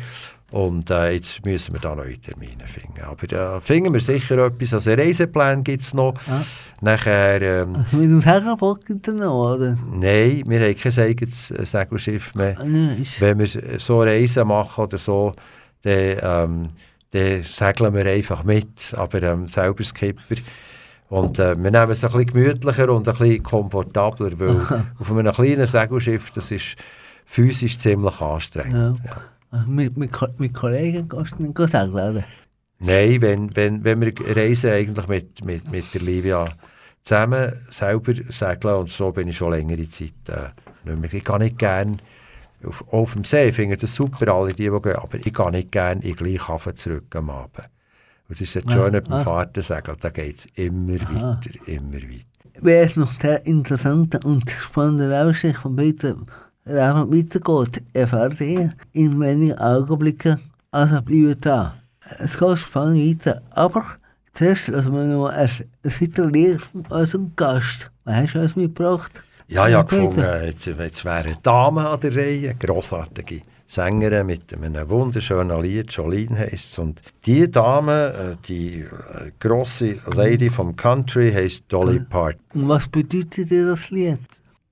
[0.53, 3.01] Und äh, jetzt müssen wir da neue Termine finden.
[3.01, 4.75] Aber da finden wir sicher etwas.
[4.75, 6.15] Also Reiseplan gibt es noch.
[6.27, 6.45] Ja.
[6.83, 7.41] Nachher...
[7.41, 9.79] Ähm, Also mit dem Segelboot noch, oder?
[9.91, 12.57] Nein, wir haben kein eigenes äh, Segelschiff mehr.
[12.59, 15.33] Ah, ne, ist, Wenn wir so Reisen machen oder so,
[15.83, 16.69] dann, ähm,
[17.13, 20.37] dann segeln wir einfach mit, aber ähm, selber Skipper.
[21.13, 25.31] Und äh, wir nehmen es ein bisschen gemütlicher und ein bisschen komfortabler, weil auf einem
[25.31, 26.77] kleinen Segelschiff, das ist
[27.27, 28.99] physisch ziemlich anstrengend.
[29.05, 29.21] Ja.
[29.53, 29.65] Ja.
[29.67, 32.25] mit, mit, mit Kollegen gehst du nicht segeln, oder?
[32.79, 36.47] Nein, wenn, wenn, wenn wir reisen eigentlich mit, mit, mit der Livia
[37.05, 41.13] zusammen selber segeln und so bin ich schon längere Zeit äh, nicht mehr.
[41.13, 41.99] Ich gehe nicht gerne
[42.65, 45.51] auf, auf dem See, ich finde das super, alle die, die gehen, aber ich gehe
[45.51, 47.69] nicht gerne in den gleichen Hafen zurück am Abend.
[48.33, 49.25] Und das ist das Ja, Schöne beim ah.
[49.25, 52.63] Fahrtensegeln, da geht es immer weiter, immer weiter.
[52.63, 56.17] Wäre es noch sehr interessante und spannende Aussicht von Peter
[56.65, 60.41] Rahmen weitergeht, erfahrt ihr in wenigen Augenblicken,
[60.71, 61.75] also bleibt da.
[62.21, 63.85] Es geht spannend weiter, aber
[64.33, 65.51] zuerst lassen wir noch ein
[65.91, 67.91] Viertel von unserem Gast.
[68.05, 69.13] Was hast du uns mitgebracht?
[69.49, 69.85] Ja, Peter.
[69.85, 75.91] gefunden, jetzt, jetzt wäre eine Dame an der Reihe, grossartige Sängerin mit einem wunderschönen Lied,
[75.93, 76.79] Jolene heisst.
[76.79, 82.43] Und die Dame, äh, die äh, grosse Lady vom Country, heisst Dolly Parton.
[82.53, 84.19] Und was bedeutet dir das Lied?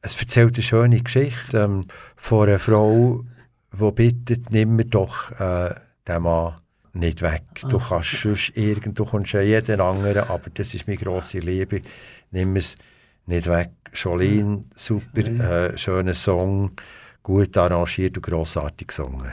[0.02, 3.24] Es erzählt eine schöne Geschichte ähm, von einer Frau,
[3.72, 5.74] die bittet, nimm mir doch äh,
[6.06, 6.56] den Mann
[6.92, 7.44] nicht weg.
[7.70, 11.80] Du kannst sonst irgend, du kommst ja jeden anderen, aber das ist meine grosse Liebe.
[12.32, 12.76] Nimm es
[13.24, 13.70] nicht weg.
[13.94, 16.72] Jolene, super, äh, schöner Song,
[17.30, 19.32] gut arrangiert und grossartig gesungen.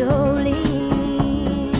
[0.00, 1.74] Jolene.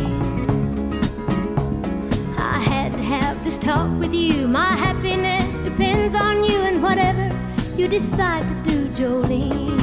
[2.36, 4.46] I had to have this talk with you.
[4.46, 7.30] My happiness depends on you and whatever
[7.78, 9.79] you decide to do, Jolene.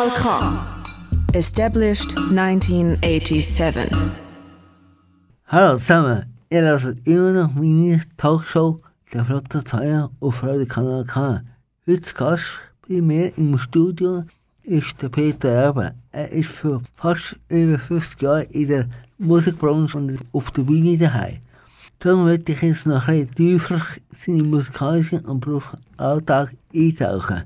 [0.00, 1.34] Kanal K.
[1.34, 3.92] Established 1987.
[5.48, 8.80] Hallo zusammen, ihr hört immer noch meine Talkshow
[9.12, 11.42] «Der flotte Teier» auf Radio Kanal K.
[11.86, 12.46] Heute Gast
[12.88, 14.24] bei mir im Studio
[14.62, 15.92] ist der Peter Erber.
[16.12, 21.40] Er ist für fast über 50 Jahre in der Musikbranche und auf der Bühne daheim.
[21.98, 27.42] Darum möchte ich jetzt noch ein tiefer in seinen musikalischen und beruflichen Alltag eintauchen.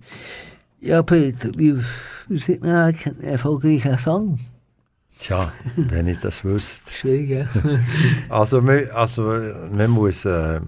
[0.80, 1.82] Ja, Peter, wie,
[2.28, 4.38] wie sieht man eigentlich einen erfolgreichen Song?
[5.18, 6.92] Tja, wenn ich das wüsste.
[7.00, 7.46] Schwierig, ja?
[8.28, 9.22] Also, man, also,
[9.70, 10.60] man muss äh,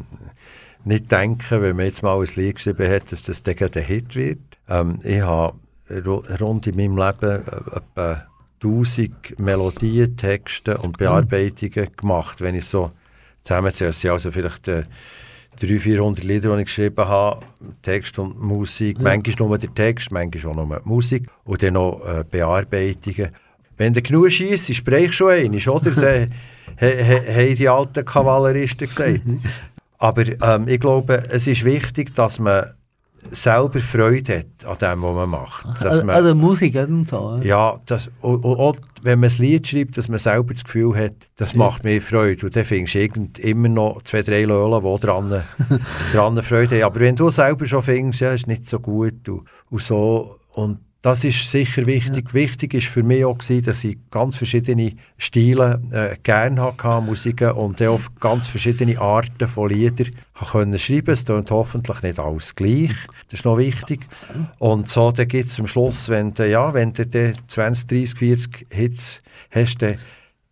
[0.85, 4.15] nicht denken, wenn man jetzt mal ein Lied geschrieben hat, dass das dann ein Hit
[4.15, 4.39] wird.
[4.69, 5.55] Ähm, ich habe
[5.91, 8.27] ru- rund in meinem Leben äh, etwa
[8.63, 12.41] 1000 Melodien, Texte und Bearbeitungen gemacht.
[12.41, 12.93] Wenn ich so
[13.43, 14.85] zusammenzähle, also vielleicht äh,
[15.57, 17.45] 300, 400 Lieder, die ich geschrieben habe,
[17.83, 19.03] Text und Musik.
[19.03, 21.29] Manchmal nur der Text, manchmal auch nur die Musik.
[21.45, 23.31] Und dann noch äh, Bearbeitungen.
[23.77, 25.91] Wenn du genug schießt, sprich schon einmal, oder?
[26.81, 29.23] Dann haben die alten Kavalleristen gesagt.
[29.99, 32.73] Aber ähm, ich glaube, es ist wichtig, dass man
[33.31, 35.67] selber Freude hat an dem, was man macht.
[35.81, 37.39] Dass Also, man, also Musik und so.
[37.43, 40.97] ja, das, und, und auch, wenn man ein Lied schreibt, dass man selber das Gefühl
[40.97, 42.47] hat, das macht mir Freude.
[42.47, 45.43] Und dann findest du irgend immer noch zwei, drei Leute, die dran,
[46.13, 46.85] dran Freude haben.
[46.85, 50.39] Aber wenn du selber schon findest, ja, ist nicht so gut und, und so.
[50.53, 52.35] Und das ist sicher wichtig.
[52.35, 57.53] Wichtig ist für mich auch, gewesen, dass ich ganz verschiedene Stile äh, gerne hatte, Musiken,
[57.53, 61.13] und auf ganz verschiedene Arten von Liedern habe können schreiben.
[61.13, 62.91] Es klingt hoffentlich nicht alles gleich.
[63.29, 64.01] Das ist noch wichtig.
[64.59, 68.19] Und so, dann gibt es am Schluss, wenn du, ja, wenn du dann 20, 30,
[68.19, 69.21] 40 Hits
[69.53, 69.99] hast, dann,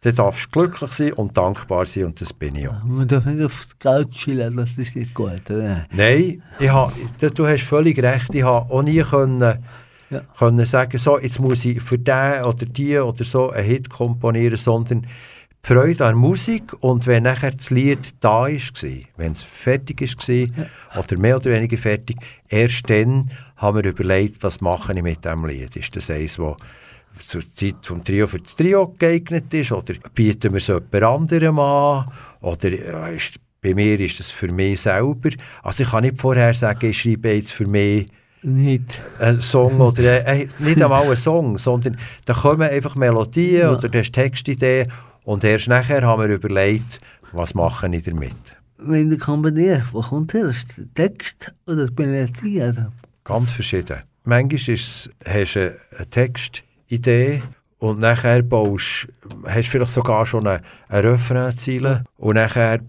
[0.02, 2.80] dann darfst du glücklich sein und dankbar sein und das bin ich auch.
[2.84, 5.50] Man darf nicht auf das Geld chillen, das ist nicht gut.
[5.50, 5.86] Oder?
[5.90, 8.32] Nein, ich ha, du, du hast völlig recht.
[8.32, 9.64] Ich habe auch nie können,
[10.14, 10.20] Ja.
[10.38, 14.56] können sagen, so, jetzt muss ich für den oder die oder so einen Hit komponieren,
[14.56, 18.50] sondern die Freude an Musik und wenn nachher das Lied da war,
[19.16, 24.60] wenn es fertig war oder mehr oder weniger fertig, erst dann haben wir überlegt, was
[24.60, 25.74] mache ich mit diesem Lied.
[25.76, 26.36] Ist das eins,
[27.16, 30.94] das zur Zeit vom Trio für das Trio geeignet ist oder bieten wir es jemand
[31.02, 35.30] anderem an oder äh, ist, bei mir ist das für mich selber.
[35.62, 38.06] Also ich kann nicht vorher sagen, ich schreibe jetzt für mich
[38.44, 39.00] Nicht.
[39.18, 43.72] einen Song oder äh, nicht einmal einen Song, sondern da kommen einfach Melodien Ja.
[43.72, 44.92] oder du hast Textideen
[45.24, 46.98] und erst nachher haben wir überlegt,
[47.32, 48.34] was mache ich damit.
[48.76, 50.34] Wenn du kombinierst, wo kommt?
[50.34, 50.52] Der
[50.94, 52.60] Text oder die Melodie?
[52.62, 52.82] Also,
[53.24, 54.02] Ganz verschieden.
[54.24, 57.42] Manchmal ist hast du eine Textidee
[57.78, 59.08] und nachher baust,
[59.46, 62.80] hast du vielleicht sogar schon eine, eine Refrainzeile und nachher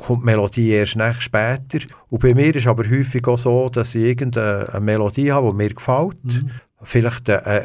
[0.00, 1.80] kommt die Melodie erst nach später.
[2.10, 5.56] Und bei mir ist aber häufig auch so, dass ich irgendeine eine Melodie habe, die
[5.56, 6.44] mir gefällt.
[6.82, 7.62] Vielleicht ein,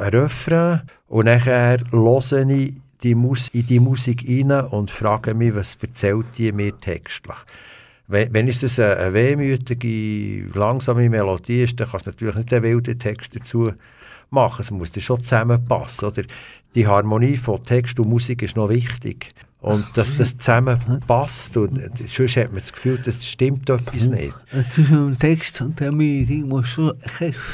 [0.00, 5.54] ein, Refrain und nachher höre ich die Mus in die Musik rein und frage mich,
[5.54, 7.36] was erzählt die mir textlich.
[8.06, 12.62] Wenn, wenn es eine, eine wehmütige, langsame Melodie ist, dann kannst du natürlich nicht einen
[12.62, 13.72] wilden Text dazu
[14.30, 14.62] machen.
[14.62, 16.08] Es muss dann schon zusammenpassen.
[16.08, 16.22] Oder?
[16.74, 19.34] Die Harmonie von Text und Musik ist noch wichtig.
[19.62, 21.56] Und dass das zusammenpasst.
[21.56, 24.34] Und sonst hat man das Gefühl, das stimmt etwas nicht.
[24.74, 26.92] zwischen dem Text und der Melodie muss schon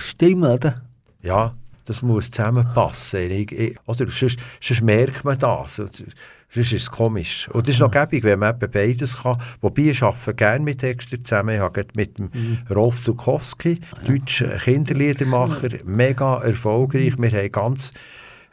[0.07, 0.83] stimmen, oder?
[1.23, 3.31] Ja, das muss zusammenpassen.
[3.31, 5.79] Ich, ich, oder sonst, sonst merkt man das.
[5.79, 6.05] Und
[6.51, 7.47] Sonst ist es komisch.
[7.53, 9.38] Und das ist noch gäbig, wenn man eben beides kann.
[9.61, 11.57] Wobei ich arbeite gerne mit Textern zusammen.
[11.57, 12.31] Ich habe mit dem
[12.71, 17.18] Rolf Zukowski, deutscher Kinderliedermacher, mega erfolgreich.
[17.18, 17.92] Wir haben ganz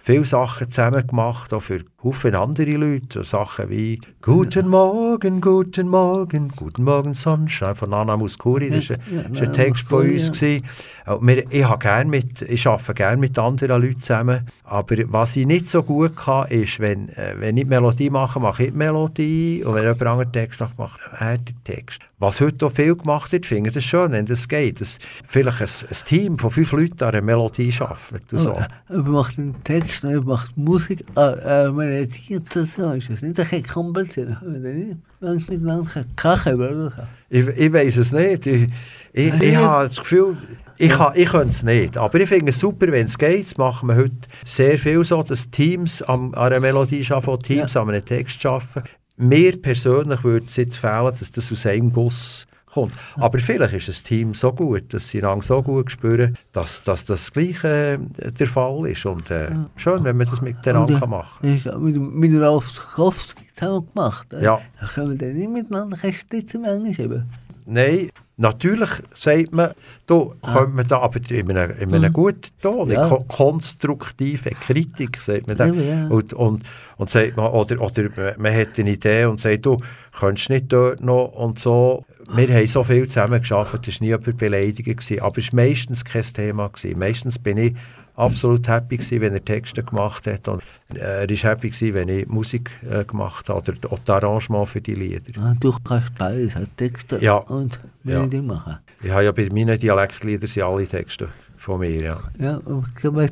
[0.05, 3.19] viele Sachen zusammen gemacht, auch für Haufen andere Leute.
[3.19, 8.69] So Sachen wie «Guten Morgen, guten Morgen, guten Morgen Sonnenschein» von Nana Muscuri.
[8.69, 10.39] Das war Ja, ein, ja, ein Text von uns.
[10.41, 10.59] ja.
[11.05, 14.41] Wir, ich, habe gern mit, ich arbeite gerne mit anderen Leuten zusammen.
[14.63, 18.39] Aber was ich nicht so gut kann, ist, wenn, äh, wenn ich die Melodie mache,
[18.39, 19.63] mache ich die Melodie.
[19.63, 21.99] Und wenn jemand anderen Text macht, macht er den Text.
[22.17, 24.81] Was heute auch viel gemacht wird, finde ich das schön, wenn das geht.
[24.81, 24.97] Dass
[25.27, 28.33] vielleicht ein, ein Team von fünf Leuten an einer Melodie arbeitet.
[28.33, 28.51] Und so.
[28.51, 33.21] Aber, aber macht den Text ich mache Musik, äh, äh, melodiert das so, ist das
[33.21, 34.37] nicht ein bisschen kompliziert?
[34.41, 36.91] Wenn manchmal miteinander kachen oder so.
[37.29, 38.47] Ich, ich weiß es nicht.
[38.47, 38.67] Ich,
[39.13, 39.61] ich, ich ja.
[39.61, 40.37] habe das Gefühl,
[40.77, 41.97] ich, kann, ich könnte es nicht.
[41.97, 43.45] Aber ich finde es super, wenn es geht.
[43.45, 44.15] Das machen wir heute
[44.45, 48.83] sehr viel so, dass Teams am, an einer Melodie arbeiten, Teams an einem Text arbeiten.
[49.17, 52.45] Mir persönlich würde es jetzt fehlen, dass das aus einem Guss
[52.75, 52.93] kommt.
[53.15, 57.05] Aber vielleicht ist das Team so gut, dass sie einander so gut spüren, dass, dass
[57.05, 59.05] das Gleiche äh, der Fall ist.
[59.05, 61.95] Und äh, schön, wenn man das miteinander äh, kann machen habe mit,
[62.31, 64.33] mit Ralf Zukowski zusammen gemacht.
[64.33, 64.43] äh.
[64.43, 64.61] Ja.
[64.79, 67.29] Da können wir dann nicht miteinander Kästchen manchmal eben.
[67.67, 69.71] Nein, natürlich sagt man,
[70.07, 72.93] da könnte man da aber in einem, in einem guten Ton, Ah.
[72.93, 73.07] Ja.
[73.07, 75.65] ko konstruktive Kritik, sagt man da.
[75.67, 76.07] Ja.
[76.07, 76.63] Und, und,
[76.97, 79.79] und sagt man, oder, oder man- man hat eine Idee und sagt, du
[80.17, 82.05] könntest nicht dort noch und so.
[82.33, 85.63] Wir haben so viel zusammen geschafft, es war nie jemand beleidigt, gewesen, aber es war
[85.63, 86.67] meistens kein Thema.
[86.69, 86.99] Gewesen.
[86.99, 87.75] Meistens bin ich
[88.15, 90.61] absolut happy gewesen, wenn er Texte gemacht hat und
[90.93, 94.67] äh, er war happy gewesen, wenn ich Musik äh, gemacht habe oder auch das Arrangement
[94.67, 95.21] für die Lieder.
[95.41, 97.37] Ah, du kannst beides, halt Texte Ja.
[97.37, 98.19] und Ja.
[98.19, 98.77] Melodie machen.
[99.03, 102.19] Ich habe ja bei meinen Dialektliedern sind alle Texte von mir, ja.
[102.39, 102.85] Ja, und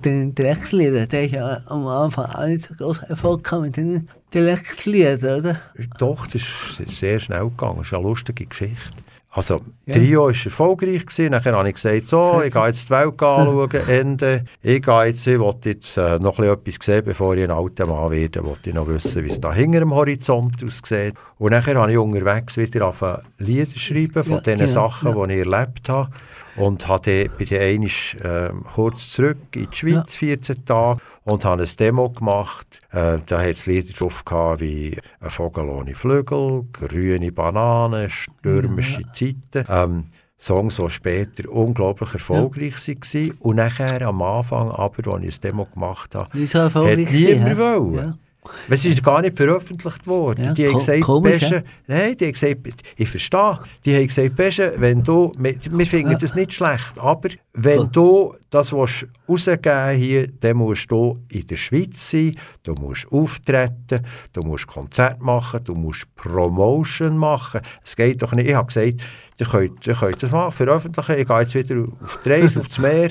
[0.06, 5.40] den Dialektliedern, der ist ja am Anfang auch nicht so groß Erfolg mit den Dialektliedern,
[5.40, 5.60] oder?
[6.00, 6.42] Doch, das
[6.86, 7.78] ist sehr schnell gegangen.
[7.78, 8.92] Das ist eine lustige Geschichte.
[9.36, 9.96] Also, Ja.
[9.96, 11.06] Trio war erfolgreich.
[11.08, 11.32] Gewesen.
[11.32, 14.46] Nachher habe ich gesagt, so, ich gehe jetzt die Welt anschauen, Ende.
[14.62, 18.12] Ich gehe jetzt, ich will jetzt äh, noch etwas sehen, bevor ich ein alter Mann
[18.12, 18.40] werde.
[18.40, 21.16] Ich wollte noch wissen, wie es da hinter dem Horizont aussieht.
[21.40, 25.26] Und nachher habe ich unterwegs wieder angefangen, Lieder schreiben von Ja, den genau, Sachen, ja.
[25.26, 26.10] die ich erlebt habe.
[26.56, 27.90] Und habe dann einmal
[28.24, 32.80] ähm, kurz zurück in die Schweiz, 14 Tage, und habe ein Demo gemacht.
[32.92, 39.04] Äh, da hat es Lieder drauf gehabt wie «Ein Vogel ohne Flügel», «Grüne Bananen», «Stürmische
[39.14, 39.66] Zeiten».
[39.68, 40.06] Ähm,
[40.38, 43.32] Songs, die später unglaublich erfolgreich waren.
[43.40, 47.58] Und nachher am Anfang, aber, als ich das Demo gemacht habe, hat niemand hä?
[47.58, 48.20] wollen.
[48.46, 48.74] Ja.
[48.76, 50.46] Es ist gar nicht veröffentlicht worden.
[50.46, 52.58] Ja, die haben gesagt, komisch, Besche, nein, die haben gesagt,
[52.98, 56.18] ich verstehe, die haben gesagt, Besche, wenn du, wir, wir finden Ja.
[56.18, 57.90] das nicht schlecht, aber wenn Cool.
[57.92, 64.06] du das willst rausgeben hier, dann musst du in der Schweiz sein, du musst auftreten,
[64.34, 67.62] du musst Konzerte machen, du musst Promotion machen.
[67.84, 68.48] Es geht doch nicht.
[68.50, 69.02] Ich habe gesagt,
[69.40, 72.78] ihr könnt, ihr könnt das machen, veröffentlichen, ich gehe jetzt wieder auf die Reise, aufs
[72.80, 73.10] Meer.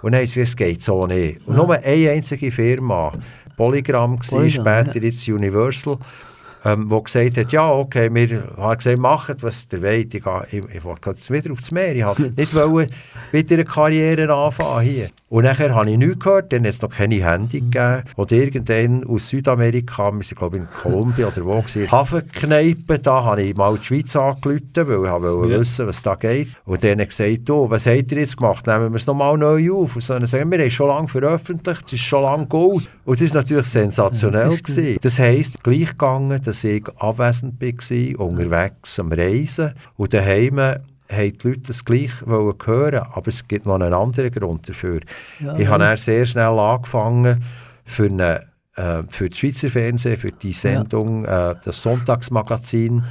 [0.00, 1.46] Und dann haben sie gesagt, es geht so nicht.
[1.46, 3.12] Und nur eine einzige Firma,
[3.58, 5.98] Polygram, war, Polygram, später jetzt Universal,
[6.64, 10.14] ähm, wo gesagt hat, ja, okay, wir haben gesagt, macht, was ihr wollt.
[10.14, 11.94] Ich, ich, ich will jetzt wieder aufs Meer.
[11.96, 12.54] Ich wollte nicht
[13.32, 15.08] wieder eine Karriere anfangen hier.
[15.30, 18.02] Und nachher habe ich nichts gehört, dann hat es noch keine Handy gegeben.
[18.16, 23.24] Und irgendwann aus Südamerika, wir sind glaube ich in Kolumbien oder wo, gewesen, Hafenkneipe, da
[23.24, 25.60] habe ich mal die Schweiz angerufen, weil ich wollte Ja.
[25.60, 26.48] wissen, was da geht.
[26.64, 28.66] Und dann gesagt, du, was habt ihr jetzt gemacht?
[28.66, 29.96] Nehmen wir es nochmal neu auf.
[29.96, 32.84] Und so, dann sagen wir, haben schon lange veröffentlicht, es ist schon lange gut.
[33.04, 34.50] Und das war natürlich sensationell.
[34.50, 34.76] das stimmt.
[34.76, 34.98] gewesen.
[35.02, 39.72] Das heisst, gleich gegangen, dass ich abwesend war, unterwegs am Reisen.
[39.96, 40.58] Und daheim
[41.10, 45.00] haben die Leute das gleich wollen hören, aber es gibt noch einen anderen Grund dafür.
[45.40, 45.68] Ja, ich ja.
[45.78, 47.42] habe sehr schnell angefangen,
[47.84, 48.42] für, eine,
[48.76, 53.02] äh, für das Schweizer Fernsehen, für die Sendung, äh, das Sonntagsmagazin,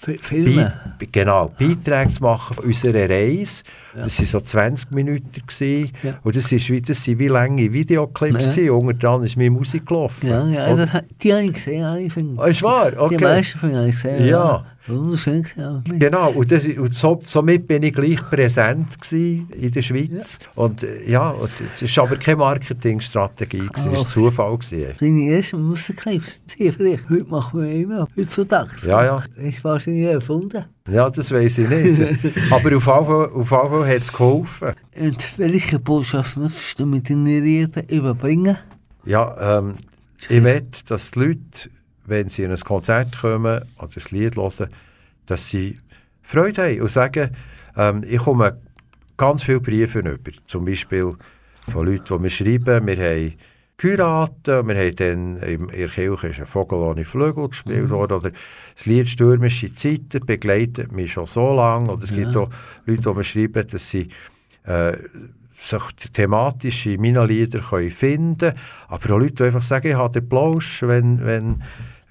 [0.00, 0.72] Fi- Filme.
[0.98, 3.62] Be genau, Beiträge zu machen von unserer Reise.
[3.94, 5.30] Das waren so 20 Minuten.
[5.46, 5.92] Gewesen.
[6.02, 6.14] Ja.
[6.24, 8.46] Und das, ist, wie- das sind wie lange Videoclips.
[8.46, 8.50] Ja.
[8.50, 8.70] gewesen.
[8.70, 10.28] Unter dran ist meine Musik gelaufen.
[10.28, 10.88] Ja, ja, das,
[11.22, 12.42] die habe ich gesehen, habe ich finde.
[12.42, 12.90] Ah, ist wahr?
[12.96, 13.16] Okay.
[13.16, 14.26] Die meisten von habe ich gesehen.
[14.26, 14.64] Ja.
[14.86, 20.38] Genau, und, das, und so, somit bin ich gleich präsent in der Schweiz.
[20.54, 24.58] Und äh, ja, und das war aber keine Marketingstrategie, das war Ah, Zufall.
[24.58, 24.94] Gewesen.
[24.98, 25.74] Deine ersten
[26.56, 27.08] sehr vielleicht.
[27.08, 28.70] Heute machen wir immer, heutzutage.
[28.86, 29.24] Ja, ja.
[29.40, 30.64] Ich war sie nie erfunden.
[30.88, 32.00] Ja, das weiß ich nicht.
[32.50, 34.72] aber auf jeden Fall, Fall hat es geholfen.
[34.98, 38.58] Und welche Botschaft möchtest du mit den Reden überbringen?
[39.04, 39.76] Ja, ähm,
[40.28, 41.70] ich möchte, dass die Leute,
[42.06, 44.68] wenn sie in ein Konzert kommen oder ein Lied hören,
[45.26, 45.78] dass sie
[46.22, 47.36] Freude haben und sagen,
[47.76, 48.58] ähm, ich komme
[49.16, 51.14] ganz viele Briefe über, zum Beispiel
[51.70, 53.34] von Leuten, die mir schreiben, wir haben
[53.76, 58.30] geheiratet, wir haben dann in der Kirche ist ein Vogel ohne Flügel gespielt worden, oder
[58.74, 62.50] das Lied «Stürmische Zeiten» begleitet mich schon so lange, oder es gibt auch
[62.86, 64.08] Leute, die mir schreiben, dass sie
[64.64, 64.96] äh,
[65.54, 65.82] sich
[66.12, 68.58] thematisch in meinen Liedern können finden können.
[68.88, 71.62] Aber auch Leute, die einfach sagen, ich habe den Plausch, wenn, wenn,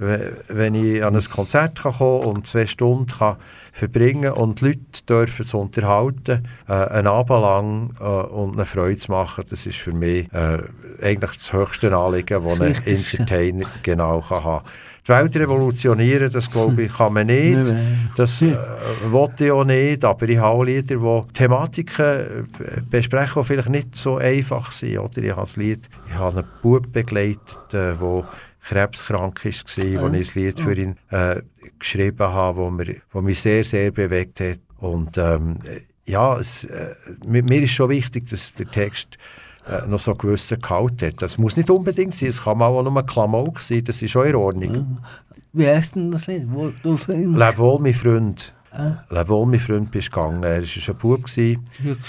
[0.01, 3.37] wenn ich an ein Konzert kann kommen und zwei Stunden kann
[3.71, 8.97] verbringen und die Leute dürfen es unterhalten, äh, einen Abend lang äh, und eine Freude
[8.97, 10.57] zu machen, das ist für mich äh,
[11.01, 12.75] eigentlich das höchste Anliegen, das ein.
[12.85, 14.65] Entertainer genau kann haben
[15.03, 17.73] die Welt revolutionieren, das glaube ich, kann man nicht.
[18.15, 18.55] Das äh,
[19.09, 23.69] wollte ich auch nicht, aber ich habe auch Lieder, die Thematiken äh, besprechen, die vielleicht
[23.69, 24.99] nicht so einfach sind.
[24.99, 25.17] Oder?
[25.17, 27.39] Ich habe ein Lied, ich habe einen Bub begleitet,
[27.71, 27.99] der
[28.63, 31.41] krebskrank war, wo ich ein Lied für ihn äh,
[31.79, 34.59] geschrieben habe, wo, mir, wo mich sehr, sehr bewegt hat.
[34.77, 35.57] Und ähm,
[36.05, 36.95] ja, es, äh,
[37.25, 39.17] mir, ist schon wichtig, dass der Text
[39.67, 41.21] äh, noch so einen gewissen Gehalt hat.
[41.21, 44.23] Das muss nicht unbedingt sein, es kann auch nur ein Klamauk sein, das ist auch
[44.23, 44.97] in Ordnung.
[45.53, 46.45] Wie heißt denn das Lied?
[46.47, 48.53] Wo du Leb wohl, mein Freund.
[48.71, 49.03] Ah.
[49.09, 50.43] Leb wohl, mein Freund, bist gegangen.
[50.43, 51.25] Er war ein Bub.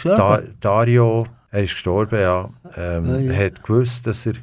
[0.04, 2.48] Da, Dario, er ist gestorben, ja.
[2.76, 3.44] Ähm, Ah, ja.
[3.46, 4.34] hat gewusst, dass er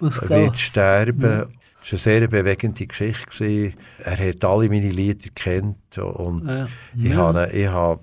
[0.00, 1.46] Er wird sterben.
[1.82, 3.26] Es war eine sehr bewegende Geschichte.
[3.26, 3.74] Gewesen.
[3.98, 5.98] Er hat alle meine Lieder gekannt.
[5.98, 6.68] Und Ja.
[7.00, 8.00] ich, habe, ich, habe,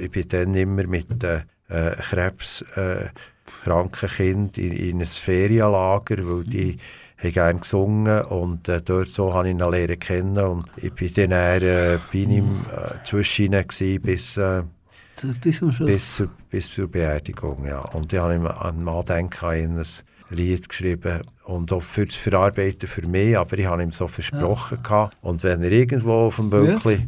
[0.00, 6.78] ich bin dann immer mit den äh, krebskranken Kindern in, in ein Ferienlager, weil die
[7.18, 11.12] haben gerne gesungen und äh, dort so habe ich ihn lernen kennen und ich bin
[11.14, 14.62] dann eher, äh, bei ihm äh, zwischen ihnen gewesen, bis, äh,
[15.42, 17.80] bis bis, zur, bis zur Beerdigung, ja.
[17.80, 19.86] Und ich habe ihm an den ihn ein
[20.30, 24.82] Lied geschrieben und auch für das Verarbeiten für mich, aber ich habe ihm so versprochen
[24.82, 25.16] gehabt.
[25.22, 27.06] und wenn er irgendwo auf dem Böckli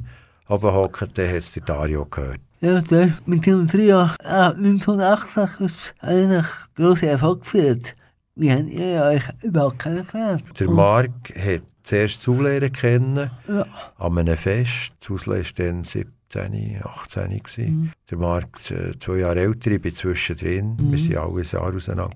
[0.49, 2.41] oben hockt, dann hat es der Dario gehört.
[2.61, 7.95] Ja, ist mit dem Trio ah, 1980 ist eigentlich grosse Erfolg gefeiert.
[8.37, 10.45] Wie habt ihr euch überhaupt kennengelernt?
[10.59, 13.67] Der Marc hat zuerst Zulehrer kennen, Ja.
[13.99, 14.93] an einem Fest.
[15.01, 17.93] Zusle war dann 17, 18 gewesen.
[18.11, 20.77] Der Marc äh, zwei Jahre älter, ich bin zwischendrin.
[20.79, 22.15] Wir sind alle ein Jahr auseinander.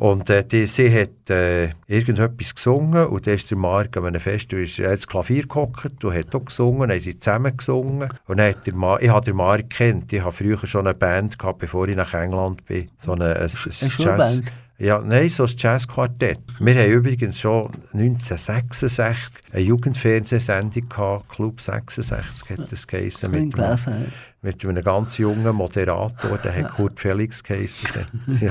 [0.00, 4.18] Und äh, die, sie hat äh, irgendetwas gesungen und dann ist der Marc an einem
[4.18, 7.54] Fest, ist er hat das Klavier gehockt und hat auch gesungen, dann haben sie zusammen
[7.54, 8.08] gesungen.
[8.26, 10.94] Und dann hat der Mar ich habe den Marc kennt, ich habe früher schon eine
[10.94, 12.88] Band gehabt, bevor ich nach England bin.
[12.96, 13.50] So eine, ein, ein
[13.82, 14.52] Eine Schulband?
[14.78, 16.40] ja, nein, so ein Jazzquartett.
[16.60, 19.18] Wir haben übrigens schon 1966
[19.52, 24.06] eine Jugendfernsehsendung gehabt, Club 66 hat das geheissen, mit, Gläser.
[24.42, 28.06] Mit einem ganz jungen Moderator, der hat Kurt Felix geheissen.
[28.40, 28.50] ja.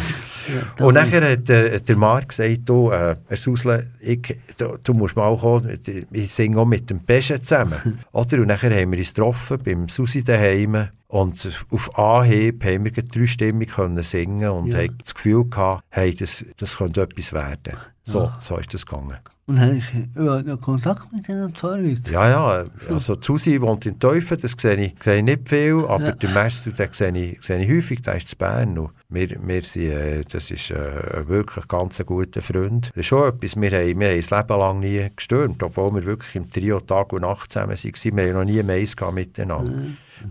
[0.85, 5.15] Und nachher hat äh, der Marc gesagt, du, äh, Herr Susle, ich, du, du musst
[5.15, 5.79] mal kommen,
[6.11, 7.99] ich singe auch mit dem Pesche zusammen.
[8.11, 8.37] Oder?
[8.37, 13.07] Und nachher haben wir uns getroffen beim Susi daheim und auf Anhieb haben wir gleich
[13.07, 14.79] dreistimmig können singen und Ja.
[14.79, 17.77] haben das Gefühl gehabt, hey, das, das könnte etwas werden.
[18.03, 19.17] So, so ist das gegangen.
[19.49, 19.83] Und habe ich
[20.15, 22.03] überhaupt noch Kontakt mit diesen zwei Leuten?
[22.11, 26.05] Ja, ja, also Susi wohnt in Teufel, das sehe ich, sehe ich nicht viel, aber
[26.05, 26.11] Ja.
[26.11, 28.77] der Meister, den sehe ich, sehe ich häufig, der ist in Bern.
[28.77, 32.89] Und wir, wir sind, äh, das ist äh, wirklich ganz ein guter Freund.
[32.89, 36.05] Das ist schon etwas, wir haben, wir haben das Leben lang nie gestürmt, obwohl wir
[36.05, 38.17] wirklich im Trio Tag und Nacht zusammen waren.
[38.17, 39.73] Wir haben noch nie Mais miteinander.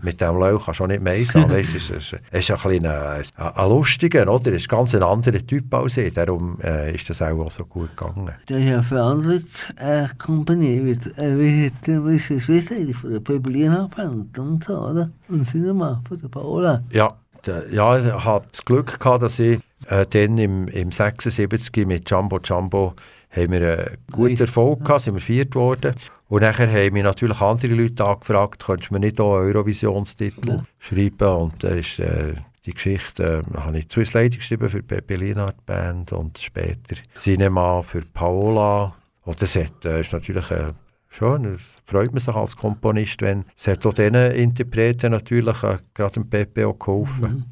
[0.01, 1.51] Mit dem Löw kannst du auch nicht Mais haben.
[1.51, 4.51] Weißt, es ist, es ist ein, bisschen ein, ein, lustiger, oder?
[4.51, 6.13] Er ist ganz ein anderer Typ als ich.
[6.13, 8.31] Darum äh, ist das auch so gut gegangen.
[8.47, 9.41] Der ist ja für andere
[9.79, 15.09] äh, äh, wie, wie die Schwester von der Pöbelina Band und so, oder?
[15.27, 16.83] Und Cinema von der Paola.
[16.91, 17.09] Ja,
[17.45, 22.09] der, ja, ich hatte das Glück gehabt, dass ich äh, dann im, im 76 mit
[22.09, 22.93] Jumbo Jumbo
[23.29, 24.37] haben wir einen guten.
[24.39, 25.95] Erfolg gehabt, sind wir viert worden.
[26.27, 30.57] Und nachher haben mich natürlich andere Leute angefragt, könntest du mir nicht auch einen Eurovisionstitel
[30.77, 31.27] schreiben?
[31.27, 35.15] Und da ist äh, die Geschichte, äh, habe ich Swiss Lady geschrieben für die Pepe
[35.15, 38.95] Linard Band und später Cinema für Paola.
[39.23, 40.71] Und das hat, äh, ist natürlich äh,
[41.11, 46.13] Schön, freut man sich als Komponist, wenn es hat auch diesen Interpreten natürlich äh, gerade
[46.13, 47.45] dem Pepe auch geholfen.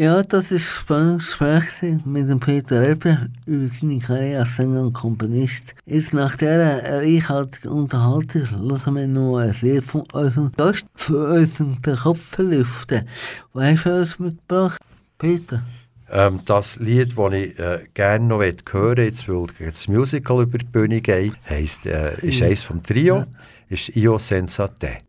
[0.00, 1.64] Ja, das ist spannend Gespräch
[2.04, 5.74] mit dem Peter Ebbe über seine Karriere als Sänger und Komponist.
[5.86, 11.82] Jetzt nach dieser reichhaltigen Unterhaltung hören wir noch ein Lied von unserem Gast für unseren
[11.82, 13.08] Kopf lüften.
[13.52, 14.80] Was hast du uns mitgebracht,
[15.18, 15.64] Peter?
[16.12, 20.58] Ähm, das Lied, das ich äh, gerne noch hören möchte, jetzt, weil das Musical über
[20.58, 23.24] die Bühne geht, heisst, äh, ist eines vom Trio,
[23.68, 25.07] ist Io Senza Te.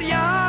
[0.00, 0.39] feria.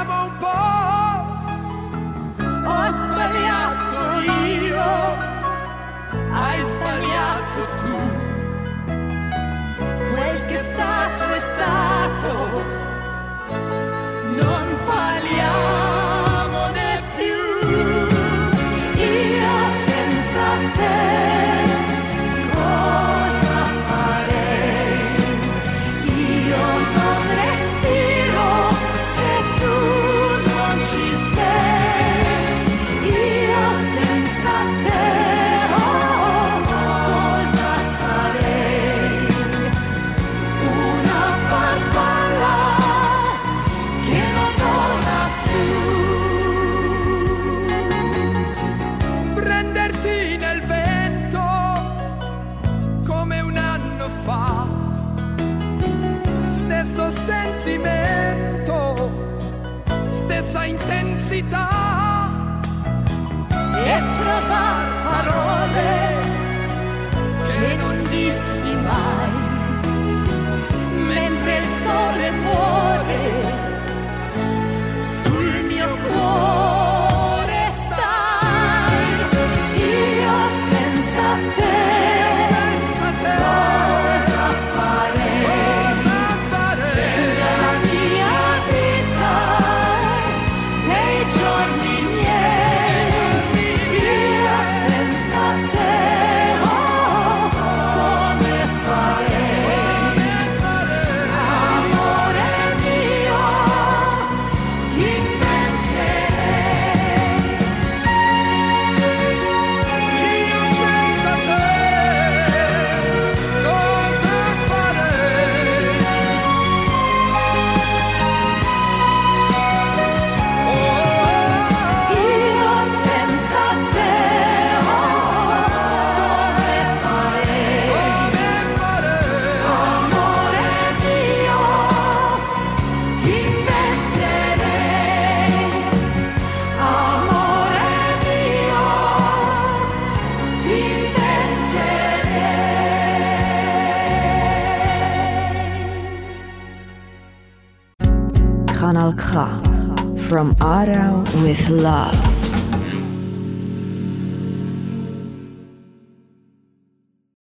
[150.42, 152.18] From Aarau with Love.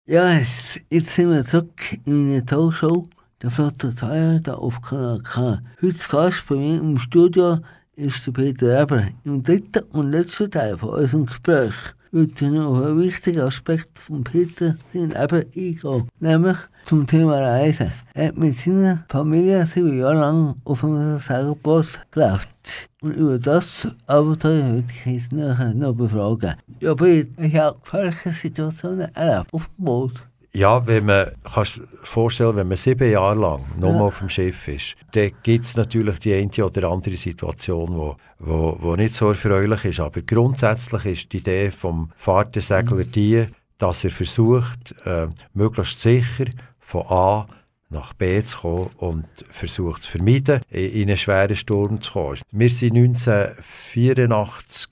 [0.06, 3.06] Ja, jetzt, jetzt sind wir zurück in der Talkshow,
[3.42, 5.60] der Flotte Zeier, da auf Kanal K.
[5.82, 7.58] Heute Gast bei mir im Studio
[7.96, 9.08] ist der Peter Eber.
[9.24, 11.74] Im dritten und letzten Teil von unserem Gespräch
[12.12, 17.92] wird noch auf einen wichtigen Aspekt von Peter den Eber eingehen, nämlich zum Thema Reisen.
[18.14, 22.88] Er hat mit seiner Familie sieben Jahre lang auf einem Segelboot gelebt.
[23.02, 26.54] Und über das Abenteuer würde ich jetzt nachher noch befragen.
[26.80, 30.22] Ich habe gefährliche Situationen erlebt auf dem Boot.
[30.56, 34.00] Ja, wenn man, kannst vorstellen, wenn man sieben Jahre lang nur Ja.
[34.00, 38.74] auf dem Schiff ist, dann gibt es natürlich die eine oder andere Situation, wo, wo,
[38.80, 40.00] wo nicht so erfreulich ist.
[40.00, 43.46] Aber grundsätzlich ist die Idee vom Fahrtensegler die,
[43.76, 46.46] dass er versucht, äh, möglichst sicher
[46.80, 47.46] von A
[47.90, 52.38] nach B zu kommen und versucht zu vermeiden, in in einen schweren Sturm zu kommen.
[52.50, 54.88] Wir sind 1984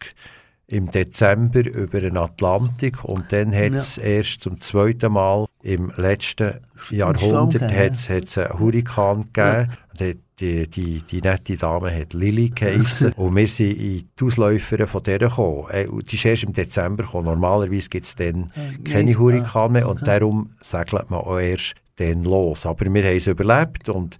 [0.66, 6.60] im Dezember über den Atlantik und dann hat es erst zum zweiten Mal im letzten
[6.90, 7.76] Jahrhundert ja.
[7.76, 9.70] hat's, hat's einen Hurrikan gegeben.
[9.98, 13.12] Die, die, die, die nette Dame hat Lilly geheissen.
[13.16, 15.70] und wir sind in die Ausläufer von der gekommen.
[15.70, 17.26] Äh, Die ist erst im Dezember gekommen.
[17.26, 18.52] Normalerweise gibt es dann
[18.84, 22.66] keine nicht, Hurrikan mehr und darum segelt man auch erst dann los.
[22.66, 24.18] Aber wir haben es überlebt und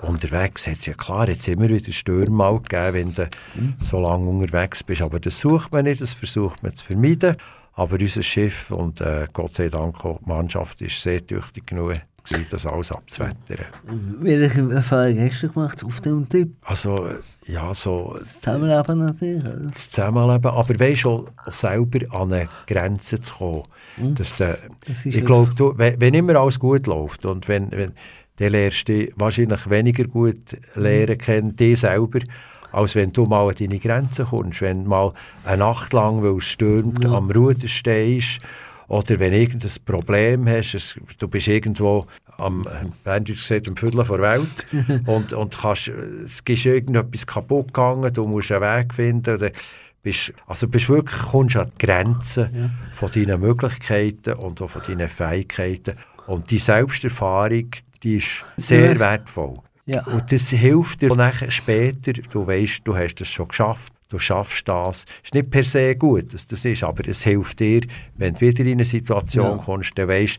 [0.00, 3.28] unterwegs hat es ja klar, jetzt immer wieder Stürme mal gegeben, wenn du
[3.80, 5.02] so lange unterwegs bist.
[5.02, 7.36] Aber das sucht man nicht, das versucht man zu vermeiden.
[7.76, 12.00] Aber unser Schiff und äh, Gott sei Dank auch die Mannschaft ist sehr tüchtig genug,
[12.24, 13.66] gewesen, das alles abzuwettern.
[14.20, 16.50] Welche Erfahrung hast du gemacht auf dem Trip?
[16.62, 17.08] Also,
[17.46, 19.56] ja, so Das Zusammenleben natürlich, oder?
[19.70, 24.14] das Zusammenleben, aber weißt schon, selber an eine Grenze zu kommen.
[24.14, 27.92] Dass der, Das ich glaube, wenn, wenn immer alles gut läuft und wenn, wenn
[28.36, 30.40] dann lernst du wahrscheinlich weniger gut
[30.74, 32.18] lernen kennen, dich selber,
[32.74, 34.60] als wenn du mal an deine Grenzen kommst.
[34.60, 35.12] Wenn du mal
[35.44, 38.40] eine Nacht lang, weil es stürmt, am Ruder stehst
[38.88, 42.04] oder wenn du irgendein Problem hast, du bist irgendwo
[42.36, 42.66] am,
[43.04, 44.66] Berndeutsch gesagt, am Viertel der Welt
[45.06, 49.50] und, und kannst, es ist irgendetwas kaputt gegangen, du musst einen Weg finden oder
[50.02, 55.08] bist, also bist wirklich, kommst an die Grenzen von deinen Möglichkeiten und auch von deinen
[55.08, 55.94] Fähigkeiten
[56.26, 57.70] und die Selbsterfahrung,
[58.02, 58.98] die ist sehr Ja.
[58.98, 59.60] wertvoll.
[59.86, 60.02] Ja.
[60.06, 64.66] Und das hilft dir nachher später, du weißt, du hast es schon geschafft, du schaffst
[64.66, 65.04] das.
[65.22, 67.82] ist nicht per se gut, dass das ist, aber es hilft dir,
[68.16, 69.62] wenn du wieder in eine Situation Ja.
[69.64, 70.38] kommst, dann weißt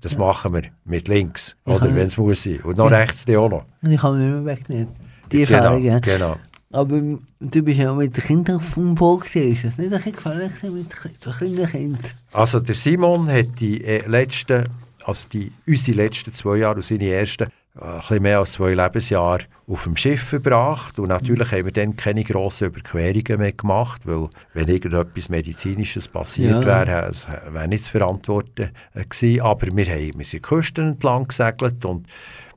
[0.00, 1.74] das machen wir mit links, Ja.
[1.76, 2.58] oder wenn es muss sein.
[2.64, 2.96] Und noch Ja.
[2.98, 3.64] rechts dann auch noch.
[3.82, 4.88] Und ich kann nicht mehr wegnehmen.
[5.30, 5.98] Die Genau, Erfahrung, ja.
[6.00, 6.36] genau.
[6.72, 7.00] Aber
[7.40, 8.60] du bist ja mit den Kindern
[8.96, 9.52] Boot gewesen.
[9.52, 10.86] Ist das nicht ein bisschen gefährlich mit
[11.22, 12.10] so kleinen Kindern?
[12.32, 14.64] Also der Simon hat die äh, letzten,
[15.04, 17.46] also die, unsere letzten zwei Jahre und seine ersten,
[17.80, 20.98] ein bisschen mehr als zwei Lebensjahre auf dem Schiff verbracht.
[20.98, 26.64] Und natürlich haben wir dann keine grossen Überquerungen mehr gemacht, weil wenn irgendetwas Medizinisches passiert
[26.64, 26.86] Ja.
[26.86, 29.40] wäre, es wäre nicht zu verantworten äh, gewesen.
[29.42, 32.06] Aber wir, haben, die Küsten entlang gesegelt und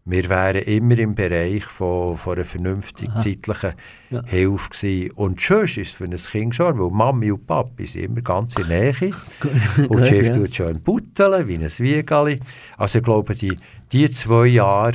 [0.03, 3.73] wir wären immer im Bereich von, von einer vernünftigen zeitlichen
[4.09, 4.23] Ja.
[4.25, 5.11] Hilfe gewesen.
[5.11, 8.55] Und schön ist es für ein Kind schon, weil Mami und Papi sind immer ganz
[8.55, 9.11] in der Nähe.
[9.89, 10.33] Und das Schiff ja.
[10.33, 12.39] tut schön Bütteln, wie ein Wiegali.
[12.77, 13.55] Also ich glaube, die,
[13.91, 14.93] die zwei Jahre,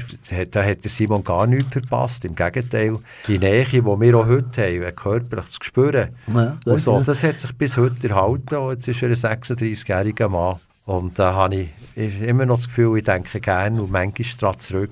[0.51, 2.25] da hat der Simon gar nichts verpasst.
[2.25, 6.09] Im Gegenteil, die Nähe, die wir auch heute haben, körperlich zu spüren.
[6.33, 8.57] Ja, Und so, das hat sich bis heute erhalten.
[8.57, 10.57] Und jetzt ist er ein 36-jähriger Mann.
[10.87, 11.67] Und da habe
[11.97, 14.91] ich immer noch das Gefühl, ich denke gerne und manchmal daran zurück,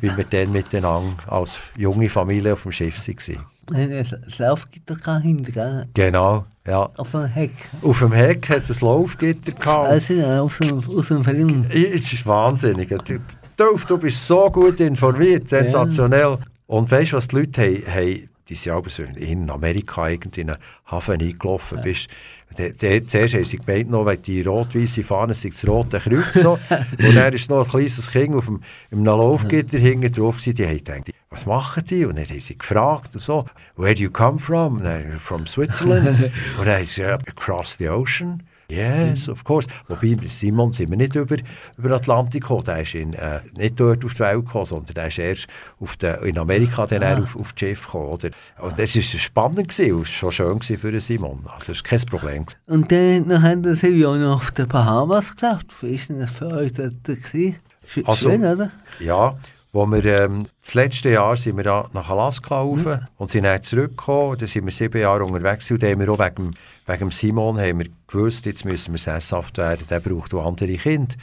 [0.00, 3.46] wie wir dann miteinander als junge Familie auf dem Schiff waren.
[3.72, 4.06] Ein
[4.38, 5.90] Laufgitter hinten?
[5.94, 6.88] Genau, ja.
[6.96, 7.52] Auf dem Heck.
[7.82, 9.88] Auf dem Heck hat es ein Laufgitter gehabt.
[9.88, 11.66] Also, ja, aus dem, aus dem Film.
[11.68, 12.88] Es ist wahnsinnig.
[12.88, 13.18] Du,
[13.56, 16.38] Dolph, du bist so gut informiert, sensationell.
[16.66, 17.86] Und weißt du, was die Leute haben?
[17.86, 20.58] haben die sind aber so in Amerika irgendwie in einen
[20.90, 21.80] Hafen eingelaufen.
[21.82, 22.12] Bist, der, der,
[22.56, 26.34] zuerst haben sie gemeint, noch, wegen die rot-weiße Fahne sei das Rote Kreuz.
[26.34, 26.58] So.
[26.98, 30.54] und dann ist noch ein kleines Kind auf dem, im Laufgitter hinten drauf gewesen.
[30.54, 32.04] Die haben gedacht, was machen die?
[32.04, 33.44] Und dann haben sie gefragt und so,
[33.76, 34.78] where do you come from?
[34.78, 36.06] Und dann, from Switzerland.
[36.58, 38.42] und dann haben sie gesagt, across the ocean.
[38.70, 39.68] Yes, of course.
[39.88, 41.36] Wobei, Simon sind wir nicht über,
[41.76, 42.64] über den Atlantik gekommen.
[42.64, 45.46] Der ist in, äh, nicht dort auf die Welt gekommen, sondern der ist erst
[45.80, 47.22] auf der, in Amerika dann Ah.
[47.22, 48.06] auf, auf das Schiff gekommen.
[48.08, 48.30] Oder?
[48.60, 51.40] Und das war spannend gewesen, und schon schön gewesen für den Simon.
[51.52, 52.46] Also, das war kein Problem.
[52.46, 52.58] gewesen.
[52.66, 55.66] Und dann nachher das habe ich auch noch auf den Bahamas geschafft.
[55.82, 57.56] Wie ist denn das für euch dort gewesen?
[57.88, 58.70] Sch Also- Schön, oder?
[59.00, 59.36] Ja,
[59.72, 62.80] wo wir, ähm, das letzte Jahr sind wir nach Alaska rauf
[63.16, 64.36] und sind dann zurückgekommen.
[64.38, 66.50] Da sind wir sieben Jahre unterwegs und da haben wir auch wegen,
[66.90, 69.86] wegen Simon haben wir gewusst, jetzt müssen wir sesshaft werden.
[69.88, 71.14] Der braucht auch andere Kinder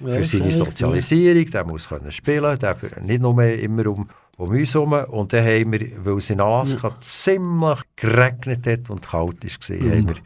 [0.00, 1.50] Ja, für seine klar, Sozialisierung.
[1.50, 4.92] Der muss können spielen, der nicht nur mehr immer um, um uns herum.
[4.92, 10.08] Und dann haben wir, weil es in Alaska ziemlich geregnet hat und kalt war, haben,
[10.08, 10.16] wir,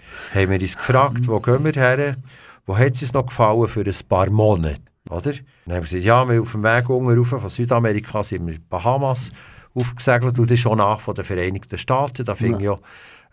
[0.41, 2.17] haben wir uns gefragt, wo gehen wir her?
[2.65, 4.81] Wo hat es uns noch gefallen für ein paar Monate?
[5.09, 5.33] Oder?
[5.33, 8.69] Dann haben wir gesagt, ja, wir auf dem Weg rauf von Südamerika sind wir in
[8.69, 9.31] Bahamas
[9.75, 12.25] aufgesegelt und das ist schon nach von den Vereinigten Staaten.
[12.25, 12.77] Da finde ich ja,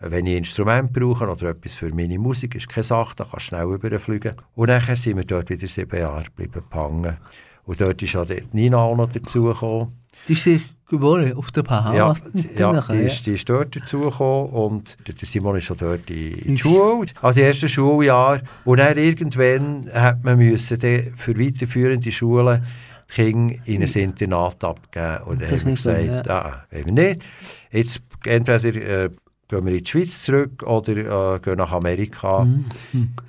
[0.00, 3.56] wenn ich Instrument brauche oder etwas für meine Musik, ist keine Sache, da kannst du
[3.56, 4.34] schnell überfliegen.
[4.54, 7.16] Und nachher sind wir dort wieder sieben Jahre geblieben gehangen.
[7.64, 9.92] Und dort ist auch die Nina auch noch dazugekommen.
[10.28, 12.22] Die ist ja geboren auf Ja, Bahamas.
[12.56, 16.08] ja, nachher, die, ist, die ist dort dazugekommen und der der Simon ist schon dort
[16.10, 18.40] in, in die Schule, also das erste Schuljahr.
[18.64, 22.64] Und dann irgendwann hat man müssen für weiterführende Schulen
[23.10, 25.18] die Kinder in ein Internat abgeben.
[25.26, 27.22] Und dann haben wir gesagt, ah, wollen wir nicht.
[27.70, 29.10] Jetzt entweder äh,
[29.48, 32.64] gehen wir in die Schweiz zurück oder äh, gehen nach Amerika, Mhm.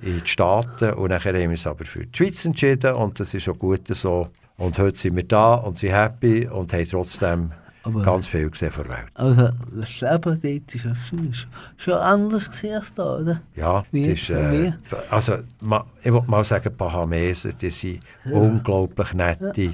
[0.02, 0.94] in die Staaten.
[0.94, 3.88] Und dann haben wir uns aber für die Schweiz entschieden und das ist auch gut
[3.90, 4.28] so.
[4.58, 7.52] Und heute sind wir da und sind happy und haben trotzdem
[7.84, 9.08] Aber- ganz viel gesehen von der Welt.
[9.14, 11.34] Also, das Leben dort ist ja schon,
[11.78, 13.42] schon anders als da, oder?
[13.56, 14.72] Ja, Wie es ist, äh,
[15.12, 18.00] also ma, ich will mal sagen, die Bahamesen, die sind
[18.32, 19.74] unglaublich nette,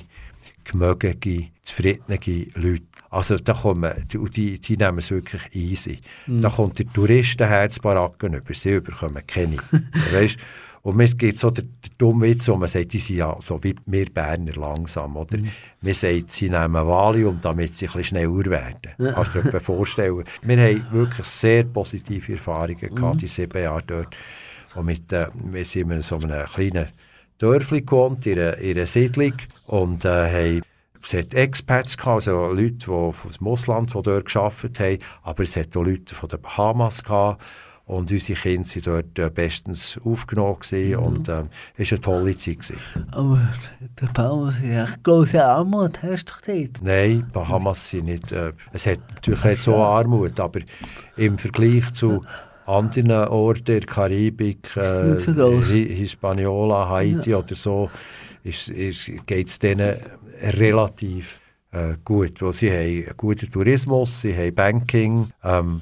[0.63, 2.19] gemögige, zufriedene
[2.55, 2.83] Leute.
[3.09, 5.97] Also da kommen, die, die, nehmen es wirklich easy.
[6.27, 6.41] Mhm.
[6.41, 9.57] Da kommt der Touristenherzbaracken über, sie bekommen keine.
[10.13, 10.37] weißt?
[10.83, 13.63] Und mir gibt so der, der dumme Witz, wo man sagt, die sind ja so
[13.63, 15.37] wie wir Berner langsam, oder?
[15.37, 15.51] Mhm.
[15.81, 19.13] Man sagt, sie nehmen Valium, damit sie ein bisschen schneller werden.
[19.13, 20.23] Kannst du dir vorstellen.
[20.41, 23.19] Wir haben wirklich sehr positive Erfahrungen gehabt, Mhm.
[23.19, 24.15] die sieben Jahre dort.
[24.73, 26.87] Und mit, äh, wir sind in so einem kleinen
[27.41, 29.33] Dörfli gewohnt, in einer, in einer Siedlung,
[29.65, 30.61] und äh, haben
[31.03, 35.43] es hat Expats gehabt, also Leute, die aus dem Ausland die dort gearbeitet haben, aber
[35.43, 37.41] es hat auch Leute von den Bahamas gehabt.
[37.85, 41.43] Und unsere Kinder waren dort äh, bestens aufgenommen gewesen, und äh,
[41.75, 42.59] es war eine tolle Zeit.
[42.59, 42.77] Gewesen.
[43.11, 43.41] Aber
[43.99, 46.81] der Bahamas ist ja echt große Armut, hast du dort?
[46.81, 48.31] Nein, Bahamas sind nicht.
[48.31, 50.61] Äh, es hat natürlich jetzt so Armut, aber
[51.17, 52.21] im Vergleich zu
[52.71, 57.87] anderen Orten der Karibik, äh, Hispaniola, Haiti oder so,
[58.43, 59.95] ist, ist, geht es denen
[60.41, 61.39] relativ
[61.71, 65.27] äh, gut, weil sie haben einen guten Tourismus, sie haben Banking.
[65.43, 65.81] Ähm,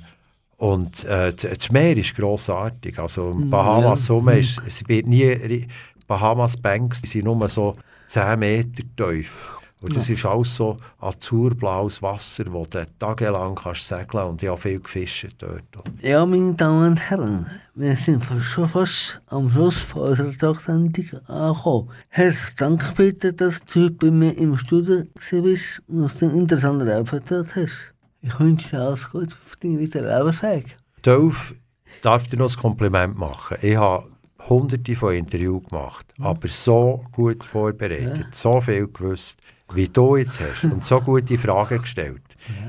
[0.57, 2.99] und äh, das Meer ist grossartig.
[2.99, 4.05] Also Bahamas ja.
[4.07, 5.67] Summe ist, es wird nie,
[6.05, 7.75] Bahamas Banks, die sind nur so
[8.07, 9.58] 10 Meter tief.
[9.81, 14.59] Und das ist alles so azurblaues Wasser, wo du tagelang kannst segeln und ich habe
[14.59, 15.63] viel gefischt dort.
[16.01, 21.89] Ja, meine Damen und Herren, wir sind schon fast am Schluss von unserer Tagsendung angekommen.
[22.09, 26.85] Herzlichen Dank bitte, dass du heute bei mir im Studio bist und uns den interessanten
[26.85, 27.93] Leben erzählt hast.
[28.21, 30.77] Ich wünsche dir alles Gute für deinen weiteren Lebensweg.
[31.03, 31.55] Dolph,
[32.01, 33.57] darf dir noch ein Kompliment machen.
[33.61, 34.11] Ich habe
[34.49, 39.37] hunderte von Interviews gemacht, aber so gut vorbereitet, so viel gewusst,
[39.73, 42.21] wie du jetzt hast und so gute Fragen gestellt.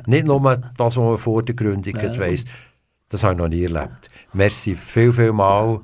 [0.06, 0.40] Nicht nur
[0.76, 2.18] das, was man vor der Gründung ja.
[2.18, 2.44] weiss,
[3.08, 4.08] das habe ich noch nie erlebt.
[4.32, 5.80] Merci viel, viel mal.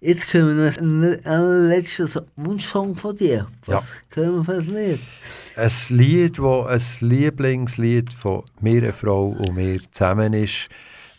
[0.00, 3.46] Jetzt können wir noch einen allerletzten So- Wunschsong von dir.
[3.66, 5.00] Was können wir für ein Lied?
[5.56, 10.68] Ein Lied, wo ein Lieblingslied von mir, eine Frau und mir zusammen ist,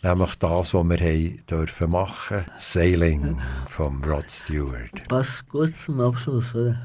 [0.02, 5.08] Nämlich das, was wir haben dürfen machen Sailing vom Rod Stewart.
[5.08, 6.80] Passt gut zum Abschluss, oder?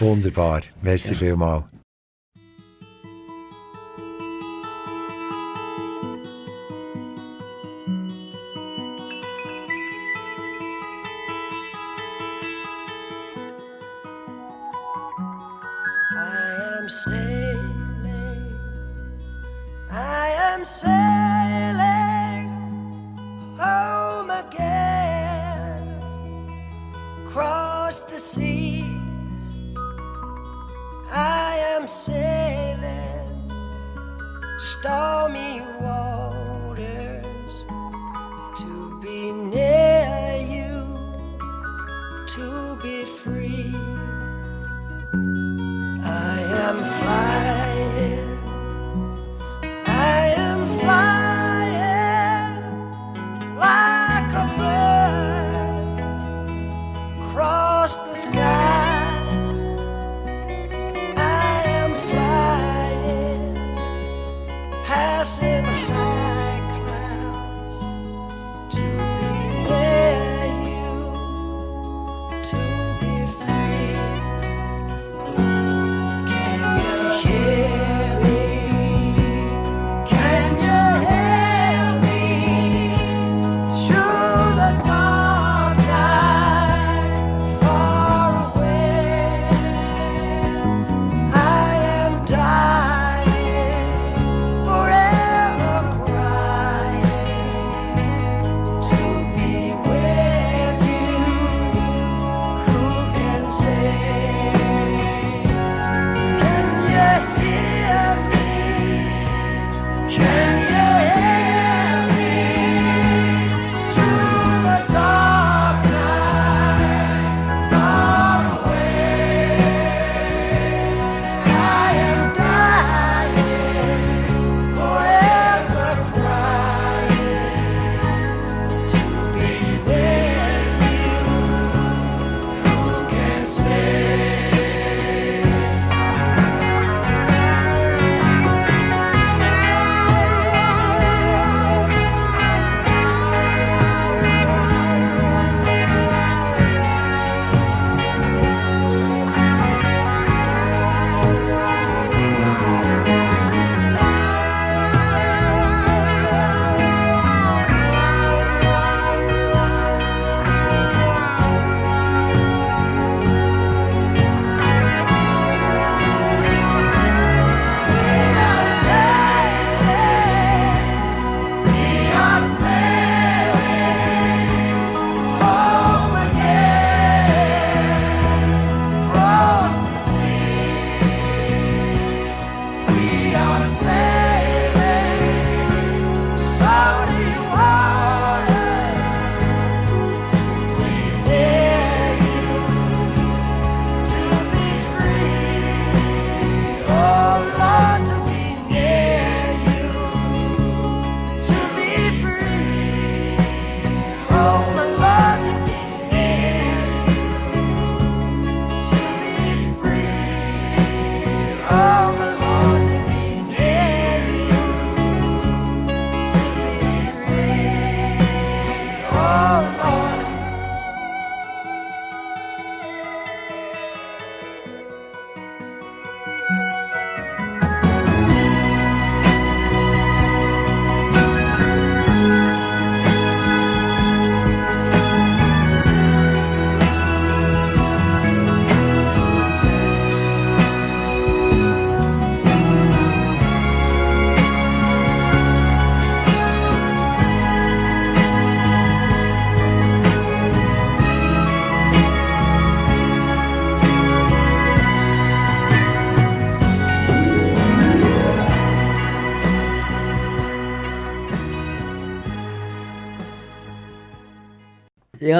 [0.00, 0.62] Wunderbar.
[0.82, 1.64] Merci vielmals.
[1.72, 1.75] I
[20.66, 22.50] sailing
[23.56, 26.02] home again,
[27.24, 28.84] across the sea.
[31.12, 33.28] I am sailing
[34.58, 35.55] stormy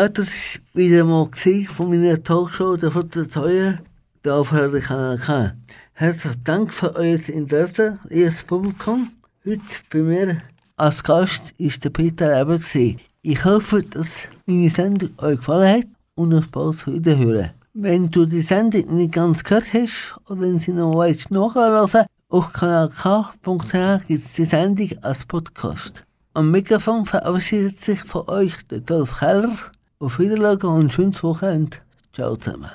[0.06, 0.30] Ja, das
[0.72, 1.28] war wieder mal
[1.66, 3.78] von meiner Talkshow, der der Teuer,
[4.24, 5.64] der Aufhörer kann kann.
[5.94, 9.10] Herzlichen Dank für euer Interesse, liebes Publikum.
[9.44, 10.42] Heute bei mir
[10.76, 12.58] als Gast ist der Peter Eber.
[12.58, 13.00] gewesen.
[13.22, 14.06] Ich hoffe, dass
[14.46, 17.50] meine Sendung euch gefallen hat und uns bald wiederhören.
[17.74, 22.52] Wenn du die Sendung nicht ganz gehört hast oder wenn sie noch willst nachhören auf
[22.52, 26.04] kanalk.ch gibt es die Sendung als Podcast.
[26.32, 29.56] Am Mikrofon verabschiedet sich von euch der Dolf Keller.
[29.98, 31.78] Auf Wiedersehen und schönes Wochenende.
[32.12, 32.70] Ciao zusammen.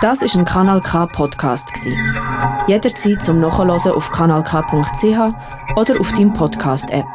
[0.00, 1.70] Das ist ein Kanal K Podcast.
[2.66, 7.06] Jederzeit zum Nachhören auf kanalk.ch oder auf deinem Podcast App.